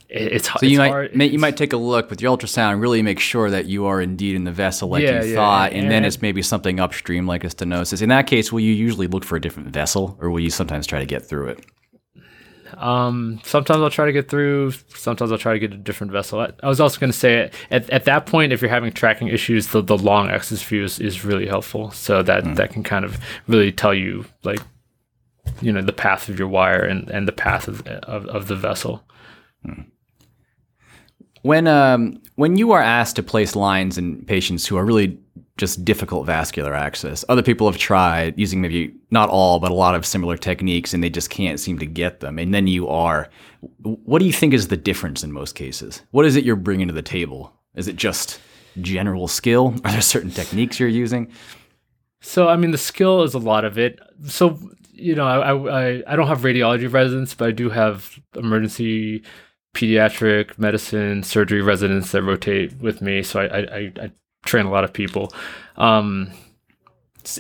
it's 0.09 0.45
hard 0.45 0.59
so 0.59 0.67
you 0.67 0.77
might 0.77 1.15
you 1.15 1.39
might 1.39 1.57
take 1.57 1.73
a 1.73 1.77
look 1.77 2.11
with 2.11 2.21
your 2.21 2.37
ultrasound, 2.37 2.79
really 2.79 3.01
make 3.01 3.19
sure 3.19 3.49
that 3.49 3.65
you 3.65 3.85
are 3.85 3.99
indeed 3.99 4.35
in 4.35 4.43
the 4.43 4.51
vessel 4.51 4.89
like 4.89 5.01
yeah, 5.01 5.23
you 5.23 5.29
yeah, 5.29 5.35
thought, 5.35 5.71
and, 5.71 5.83
and, 5.83 5.91
then 5.91 6.05
it's 6.05 6.21
maybe 6.21 6.43
something 6.43 6.79
upstream 6.79 7.25
like 7.25 7.43
a 7.43 7.47
stenosis. 7.47 8.01
In 8.01 8.09
that 8.09 8.27
case, 8.27 8.51
will 8.51 8.59
you 8.59 8.73
usually 8.73 9.07
look 9.07 9.25
for 9.25 9.35
a 9.35 9.41
different 9.41 9.69
vessel, 9.69 10.15
or 10.21 10.29
will 10.29 10.39
you 10.39 10.51
sometimes 10.51 10.85
try 10.85 10.99
to 10.99 11.07
get 11.07 11.25
through 11.25 11.47
it? 11.47 11.65
Um, 12.77 13.39
sometimes 13.43 13.81
I'll 13.81 13.89
try 13.89 14.05
to 14.05 14.11
get 14.11 14.29
through. 14.29 14.71
Sometimes 14.95 15.31
I'll 15.31 15.37
try 15.37 15.53
to 15.53 15.59
get 15.59 15.73
a 15.73 15.77
different 15.77 16.11
vessel. 16.11 16.39
I, 16.39 16.51
I 16.61 16.67
was 16.67 16.79
also 16.79 16.99
going 16.99 17.11
to 17.11 17.17
say 17.17 17.51
at, 17.71 17.89
at 17.89 18.05
that 18.05 18.25
point, 18.25 18.53
if 18.53 18.61
you're 18.61 18.69
having 18.69 18.91
tracking 18.91 19.27
issues, 19.27 19.67
the, 19.67 19.81
the 19.81 19.97
long 19.97 20.29
axis 20.29 20.63
view 20.63 20.83
is, 20.83 20.99
is 20.99 21.25
really 21.25 21.47
helpful. 21.47 21.91
So 21.91 22.23
that 22.23 22.43
mm. 22.43 22.55
that 22.55 22.71
can 22.71 22.83
kind 22.83 23.05
of 23.05 23.19
really 23.47 23.71
tell 23.71 23.93
you 23.93 24.25
like 24.43 24.59
you 25.61 25.71
know 25.71 25.81
the 25.81 25.93
path 25.93 26.29
of 26.29 26.39
your 26.39 26.47
wire 26.47 26.83
and, 26.83 27.09
and 27.09 27.27
the 27.27 27.33
path 27.33 27.67
of, 27.67 27.85
of, 27.87 28.25
of 28.27 28.47
the 28.47 28.55
vessel. 28.55 29.03
Mm. 29.65 29.85
When 31.41 31.67
um, 31.67 32.21
when 32.35 32.57
you 32.57 32.71
are 32.71 32.81
asked 32.81 33.17
to 33.17 33.23
place 33.23 33.55
lines 33.55 33.97
in 33.97 34.23
patients 34.25 34.65
who 34.65 34.77
are 34.77 34.85
really 34.85 35.19
just 35.57 35.85
difficult 35.85 36.25
vascular 36.25 36.73
access, 36.73 37.23
other 37.29 37.43
people 37.43 37.69
have 37.69 37.79
tried 37.79 38.37
using 38.37 38.61
maybe 38.61 38.93
not 39.11 39.29
all, 39.29 39.59
but 39.59 39.71
a 39.71 39.75
lot 39.75 39.95
of 39.95 40.05
similar 40.05 40.35
techniques, 40.35 40.93
and 40.93 41.03
they 41.03 41.09
just 41.09 41.29
can't 41.29 41.59
seem 41.59 41.77
to 41.79 41.85
get 41.85 42.21
them. 42.21 42.39
And 42.39 42.53
then 42.53 42.67
you 42.67 42.87
are. 42.87 43.29
What 43.81 44.19
do 44.19 44.25
you 44.25 44.33
think 44.33 44.53
is 44.53 44.69
the 44.69 44.77
difference 44.77 45.23
in 45.23 45.31
most 45.31 45.53
cases? 45.53 46.01
What 46.11 46.25
is 46.25 46.35
it 46.35 46.43
you're 46.43 46.55
bringing 46.55 46.87
to 46.87 46.93
the 46.93 47.03
table? 47.03 47.53
Is 47.75 47.87
it 47.87 47.95
just 47.95 48.39
general 48.81 49.27
skill? 49.27 49.75
Are 49.85 49.91
there 49.91 50.01
certain 50.01 50.31
techniques 50.31 50.79
you're 50.79 50.89
using? 50.89 51.31
So, 52.21 52.47
I 52.47 52.55
mean, 52.55 52.71
the 52.71 52.77
skill 52.77 53.23
is 53.23 53.33
a 53.33 53.39
lot 53.39 53.65
of 53.65 53.77
it. 53.77 53.99
So, 54.27 54.59
you 54.91 55.13
know, 55.13 55.27
I, 55.27 55.51
I, 55.51 56.03
I 56.07 56.15
don't 56.15 56.27
have 56.27 56.41
radiology 56.41 56.91
residents, 56.91 57.35
but 57.35 57.49
I 57.49 57.51
do 57.51 57.69
have 57.69 58.19
emergency 58.35 59.23
pediatric 59.75 60.57
medicine 60.57 61.23
surgery 61.23 61.61
residents 61.61 62.11
that 62.11 62.23
rotate 62.23 62.77
with 62.79 63.01
me. 63.01 63.23
So 63.23 63.41
I, 63.41 63.57
I, 63.59 63.91
I 64.01 64.11
train 64.43 64.65
a 64.65 64.71
lot 64.71 64.83
of 64.83 64.93
people. 64.93 65.33
Um, 65.77 66.31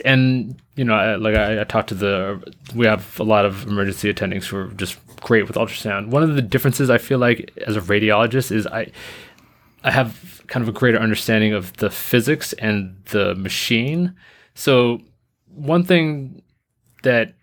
and 0.05 0.61
you 0.75 0.83
know, 0.83 0.95
I, 0.95 1.15
like 1.15 1.35
I, 1.35 1.61
I 1.61 1.63
talked 1.65 1.89
to 1.89 1.95
the, 1.95 2.53
we 2.73 2.85
have 2.85 3.19
a 3.19 3.23
lot 3.23 3.45
of 3.45 3.67
emergency 3.67 4.11
attendings 4.11 4.45
who 4.45 4.57
are 4.57 4.67
just 4.69 4.97
great 5.17 5.47
with 5.47 5.55
ultrasound. 5.55 6.07
One 6.07 6.23
of 6.23 6.35
the 6.35 6.41
differences 6.41 6.89
I 6.89 6.97
feel 6.97 7.19
like 7.19 7.51
as 7.67 7.75
a 7.75 7.81
radiologist 7.81 8.51
is 8.51 8.65
I, 8.67 8.91
I 9.83 9.91
have 9.91 10.41
kind 10.47 10.63
of 10.63 10.69
a 10.69 10.77
greater 10.77 10.97
understanding 10.99 11.53
of 11.53 11.73
the 11.77 11.89
physics 11.89 12.53
and 12.53 12.95
the 13.11 13.35
machine. 13.35 14.15
So 14.55 15.01
one 15.53 15.83
thing 15.83 16.41
that 17.03 17.33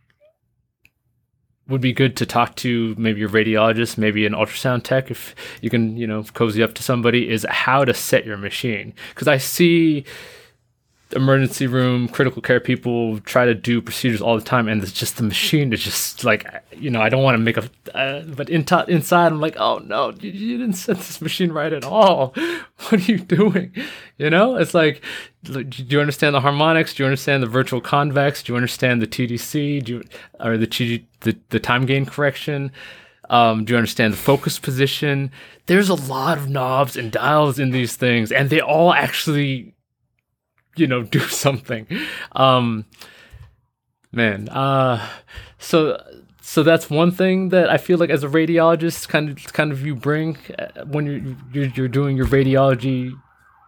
would 1.71 1.81
be 1.81 1.93
good 1.93 2.17
to 2.17 2.27
talk 2.27 2.57
to 2.57 2.95
maybe 2.99 3.21
your 3.21 3.29
radiologist, 3.29 3.97
maybe 3.97 4.27
an 4.27 4.33
ultrasound 4.33 4.83
tech, 4.83 5.11
if 5.11 5.35
you 5.61 5.71
can, 5.71 5.97
you 5.97 6.07
know, 6.07 6.25
cozy 6.35 6.63
up 6.63 6.75
to 6.75 6.83
somebody, 6.83 7.31
is 7.31 7.47
how 7.49 7.85
to 7.85 7.95
set 7.95 8.27
your 8.27 8.37
machine. 8.37 8.93
Because 9.15 9.29
I 9.29 9.39
see 9.39 10.05
emergency 11.13 11.67
room 11.67 12.09
critical 12.09 12.41
care 12.41 12.61
people 12.61 13.19
try 13.21 13.45
to 13.45 13.55
do 13.55 13.81
procedures 13.81 14.21
all 14.21 14.37
the 14.37 14.45
time 14.45 14.69
and 14.69 14.83
it's 14.83 14.93
just 14.93 15.17
the 15.17 15.23
machine 15.23 15.73
is 15.73 15.83
just 15.83 16.25
like 16.25 16.47
you 16.73 16.91
know 16.91 17.01
i 17.01 17.09
don't 17.09 17.23
want 17.23 17.35
to 17.35 17.39
make 17.39 17.57
a 17.57 17.69
uh, 17.95 18.23
but 18.37 18.49
in 18.49 18.65
t- 18.65 18.77
inside 18.89 19.33
i'm 19.33 19.41
like 19.41 19.57
oh 19.59 19.79
no 19.79 20.13
you, 20.21 20.31
you, 20.31 20.59
didn't 20.59 20.75
set 20.75 20.97
this 20.97 21.21
machine 21.21 21.53
right 21.53 21.73
at 21.73 21.85
all. 21.85 22.35
What 22.89 22.95
are 22.95 23.13
you 23.13 23.19
doing? 23.19 23.75
You 24.17 24.31
know? 24.31 24.57
It's 24.57 24.73
like 24.75 25.03
do 25.43 25.65
you 25.69 26.01
understand 26.01 26.35
the 26.35 26.41
harmonics? 26.41 26.95
Do 26.95 27.03
you 27.03 27.07
understand 27.07 27.43
the 27.43 27.47
virtual 27.47 27.81
convex? 27.81 28.43
Do 28.43 28.53
you 28.53 28.57
understand 28.57 29.03
the 29.03 29.07
TGC 29.07 29.85
do 29.85 29.93
you 29.93 30.03
or 30.39 30.57
the 30.57 31.05
the, 31.21 31.37
the 31.51 31.61
time 31.61 31.87
gain 31.87 32.07
correction? 32.07 32.73
Um, 33.29 33.65
do 33.65 33.73
you 33.73 33.77
understand 33.77 34.13
the 34.13 34.19
focus 34.19 34.59
position? 34.59 35.31
There's 35.67 35.89
a 35.89 35.95
lot 35.95 36.37
of 36.37 36.49
knobs 36.49 36.97
and 36.97 37.13
dials 37.13 37.59
in 37.59 37.71
these 37.71 37.95
things, 37.95 38.33
and 38.33 38.51
they 38.51 38.61
all 38.61 38.93
actually 38.93 39.73
you 40.77 40.87
know 40.87 41.03
do 41.17 41.21
something 41.21 41.87
um 42.33 42.85
man 44.13 44.49
uh 44.49 45.07
so 45.59 45.99
so 46.43 46.65
that's 46.65 46.91
one 46.91 47.13
thing 47.13 47.51
that 47.51 47.71
I 47.71 47.77
feel 47.77 47.99
like 47.99 48.11
as 48.11 48.25
a 48.25 48.29
radiologist 48.29 49.09
kind 49.09 49.29
of 49.29 49.53
kind 49.53 49.71
of 49.71 49.87
you 49.87 49.95
bring 49.95 50.37
uh, 50.59 50.85
when 50.85 51.07
you're, 51.07 51.37
you're 51.53 51.73
you're 51.77 51.89
doing 51.89 52.17
your 52.17 52.27
radiology 52.27 53.13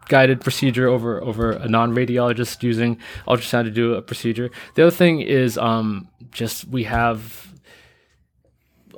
guided 0.09 0.41
procedure 0.41 0.89
over 0.89 1.23
over 1.23 1.53
a 1.53 1.69
non-radiologist 1.69 2.63
using 2.63 2.99
ultrasound 3.29 3.65
to 3.65 3.71
do 3.71 3.95
a 3.95 4.03
procedure. 4.03 4.51
The 4.75 4.83
other 4.83 4.97
thing 4.97 5.21
is 5.21 5.57
um, 5.59 6.09
just 6.33 6.67
we 6.67 6.85
have 6.85 7.53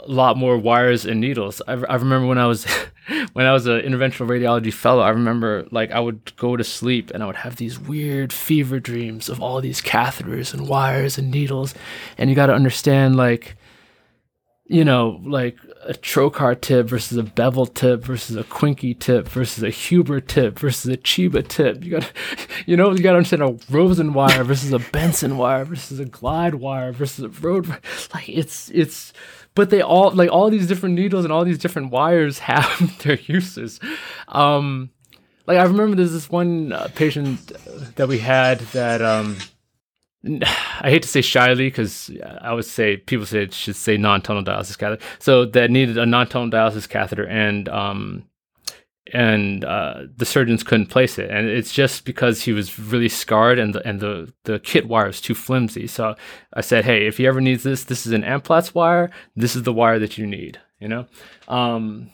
a 0.01 0.11
lot 0.11 0.37
more 0.37 0.57
wires 0.57 1.05
and 1.05 1.21
needles. 1.21 1.61
I, 1.67 1.73
I 1.73 1.97
remember 1.97 2.27
when 2.27 2.39
I 2.39 2.47
was 2.47 2.67
when 3.33 3.47
I 3.47 3.53
was 3.53 3.67
an 3.67 3.81
interventional 3.81 4.29
radiology 4.29 4.73
fellow, 4.73 5.03
I 5.03 5.11
remember 5.11 5.67
like 5.71 5.91
I 5.91 6.01
would 6.01 6.37
go 6.37 6.57
to 6.57 6.65
sleep 6.65 7.11
and 7.13 7.23
I 7.23 7.27
would 7.27 7.37
have 7.37 7.57
these 7.57 7.79
weird 7.79 8.33
fever 8.33 8.81
dreams 8.81 9.29
of 9.29 9.41
all 9.41 9.61
these 9.61 9.81
catheters 9.81 10.55
and 10.55 10.69
wires 10.69 11.19
and 11.19 11.31
needles. 11.31 11.75
And 12.19 12.31
you 12.31 12.37
got 12.37 12.47
to 12.47 12.55
understand 12.55 13.17
like 13.17 13.57
you 14.67 14.85
know, 14.85 15.21
like 15.25 15.59
a 15.87 15.93
trocar 15.93 16.59
tip 16.59 16.87
versus 16.87 17.19
a 17.19 17.23
bevel 17.23 17.67
tip 17.67 18.03
versus 18.03 18.35
a 18.37 18.45
Quincke 18.45 18.99
tip 18.99 19.29
versus 19.29 19.63
a 19.63 19.69
Huber 19.69 20.21
tip 20.21 20.59
versus 20.59 20.91
a 20.91 20.97
Chiba 20.97 21.47
tip. 21.47 21.85
You 21.85 21.91
got, 21.93 22.11
you 22.67 22.77
know, 22.77 22.91
you 22.93 23.03
got 23.03 23.13
to 23.13 23.19
understand 23.19 23.43
a 23.43 23.59
Rosen 23.71 24.15
wire 24.15 24.43
versus 24.43 24.73
a 24.73 24.79
Benson 24.79 25.37
wire 25.37 25.67
versus 25.67 26.01
a 26.01 26.07
Glide 26.07 26.55
wire 26.57 26.93
versus 26.93 27.25
a 27.25 27.29
Rode. 27.29 27.69
Like 28.15 28.29
it's 28.29 28.71
it's 28.71 29.13
but 29.55 29.71
they 29.71 29.81
all 29.81 30.11
like 30.11 30.31
all 30.31 30.51
these 30.51 30.67
different 30.67 30.95
needles 30.95 31.25
and 31.25 31.33
all 31.33 31.45
these 31.45 31.59
different 31.59 31.91
wires 31.91 32.39
have 32.51 33.03
their 33.03 33.19
uses. 33.21 33.81
Um, 34.29 34.91
like 35.47 35.59
I 35.59 35.65
remember 35.65 35.97
there's 35.97 36.13
this 36.13 36.31
one 36.31 36.73
uh, 36.73 36.89
patient 36.95 37.53
that 37.97 38.09
we 38.09 38.19
had 38.19 38.61
that 38.73 39.03
um, 39.03 39.37
I 40.25 40.91
hate 40.91 41.03
to 41.03 41.09
say 41.09 41.21
Shiley 41.21 41.67
because 41.67 42.11
I 42.41 42.53
would 42.53 42.65
say 42.65 42.97
people 42.97 43.27
say 43.27 43.43
it 43.43 43.55
should 43.55 43.77
say 43.77 43.97
non-tunnel 43.97 44.45
dialysis 44.45 44.79
catheter. 44.79 45.05
So 45.19 45.45
that 45.47 45.71
needed 45.71 45.99
a 45.99 46.07
non-tunnel 46.07 46.51
dialysis 46.51 46.89
catheter 46.89 47.27
and 47.27 47.69
um, 47.69 48.25
and 49.13 49.65
uh, 49.65 50.05
the 50.17 50.25
surgeons 50.25 50.63
couldn't 50.63 50.87
place 50.87 51.19
it, 51.19 51.31
and 51.31 51.47
it's 51.47 51.73
just 51.73 52.05
because 52.05 52.43
he 52.43 52.53
was 52.53 52.79
really 52.79 53.09
scarred 53.09 53.59
and 53.59 53.75
the 53.75 53.87
and 53.87 54.01
the 54.01 54.33
the 54.45 54.59
kit 54.59 54.89
wire 54.89 55.09
is 55.09 55.21
too 55.21 55.35
flimsy. 55.35 55.87
So 55.87 56.15
I 56.55 56.63
said, 56.63 56.85
hey, 56.85 57.07
if 57.07 57.19
he 57.19 57.27
ever 57.27 57.41
needs 57.41 57.63
this, 57.63 57.85
this 57.85 58.07
is 58.07 58.13
an 58.13 58.23
Amplatz 58.23 58.75
wire. 58.75 59.11
This 59.37 59.55
is 59.55 59.65
the 59.65 59.73
wire 59.73 59.99
that 59.99 60.17
you 60.17 60.27
need. 60.27 60.59
You 60.81 60.89
know, 60.89 61.07
um, 61.49 62.11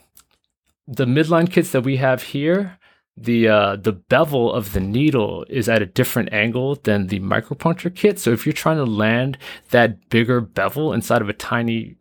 the 0.86 1.06
midline 1.06 1.50
kits 1.50 1.70
that 1.72 1.84
we 1.84 1.96
have 1.98 2.22
here, 2.22 2.78
the 3.16 3.48
uh, 3.48 3.76
the 3.76 3.92
bevel 3.92 4.52
of 4.52 4.72
the 4.72 4.80
needle 4.80 5.44
is 5.48 5.68
at 5.68 5.82
a 5.82 5.86
different 5.86 6.32
angle 6.32 6.74
than 6.74 7.06
the 7.06 7.20
micropuncture 7.20 7.94
kit. 7.94 8.18
So 8.18 8.32
if 8.32 8.44
you're 8.46 8.52
trying 8.52 8.78
to 8.78 8.84
land 8.84 9.38
that 9.70 10.08
bigger 10.08 10.40
bevel 10.40 10.92
inside 10.92 11.22
of 11.22 11.28
a 11.28 11.34
tiny 11.34 11.96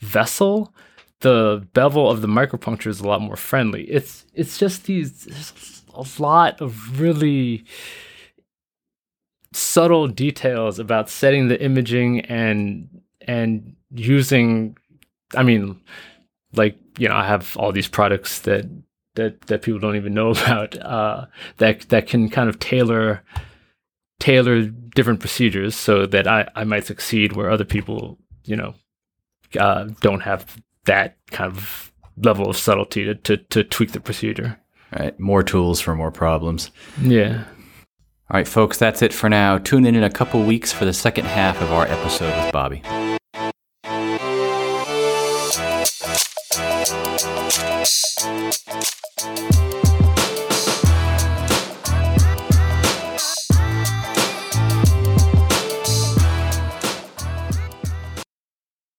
vessel, 0.00 0.74
the 1.20 1.66
bevel 1.74 2.10
of 2.10 2.22
the 2.22 2.28
micropuncture 2.28 2.86
is 2.86 3.00
a 3.00 3.06
lot 3.06 3.20
more 3.20 3.36
friendly. 3.36 3.84
It's 3.84 4.26
it's 4.34 4.58
just 4.58 4.84
these 4.84 5.82
a 5.94 6.04
lot 6.18 6.60
of 6.60 7.00
really 7.00 7.64
subtle 9.52 10.06
details 10.06 10.78
about 10.78 11.10
setting 11.10 11.48
the 11.48 11.60
imaging 11.62 12.20
and 12.20 13.02
and 13.26 13.76
using 13.90 14.76
I 15.36 15.42
mean 15.42 15.80
like 16.54 16.76
you 16.98 17.08
know 17.08 17.16
I 17.16 17.26
have 17.26 17.56
all 17.56 17.72
these 17.72 17.88
products 17.88 18.40
that 18.40 18.66
that 19.14 19.42
that 19.42 19.62
people 19.62 19.80
don't 19.80 19.96
even 19.96 20.14
know 20.14 20.30
about 20.30 20.78
uh, 20.78 21.26
that 21.58 21.88
that 21.90 22.06
can 22.06 22.28
kind 22.30 22.48
of 22.48 22.58
tailor 22.58 23.22
tailor 24.18 24.64
different 24.64 25.20
procedures 25.20 25.74
so 25.74 26.04
that 26.06 26.26
I, 26.26 26.48
I 26.54 26.64
might 26.64 26.84
succeed 26.84 27.32
where 27.32 27.50
other 27.50 27.64
people 27.64 28.18
you 28.44 28.56
know 28.56 28.74
uh, 29.58 29.88
don't 30.00 30.20
have 30.20 30.56
that 30.84 31.16
kind 31.30 31.50
of 31.50 31.92
level 32.16 32.48
of 32.48 32.56
subtlety 32.56 33.04
to, 33.04 33.14
to, 33.14 33.36
to 33.36 33.64
tweak 33.64 33.92
the 33.92 34.00
procedure. 34.00 34.58
All 34.92 35.04
right, 35.04 35.20
more 35.20 35.42
tools 35.42 35.80
for 35.80 35.94
more 35.94 36.10
problems. 36.10 36.70
Yeah. 37.00 37.44
All 38.30 38.38
right, 38.38 38.48
folks, 38.48 38.78
that's 38.78 39.02
it 39.02 39.12
for 39.12 39.28
now. 39.28 39.58
Tune 39.58 39.84
in 39.84 39.94
in 39.94 40.04
a 40.04 40.10
couple 40.10 40.42
weeks 40.44 40.72
for 40.72 40.84
the 40.84 40.92
second 40.92 41.26
half 41.26 41.60
of 41.60 41.72
our 41.72 41.86
episode 41.86 42.34
with 42.44 42.52
Bobby. 42.52 42.82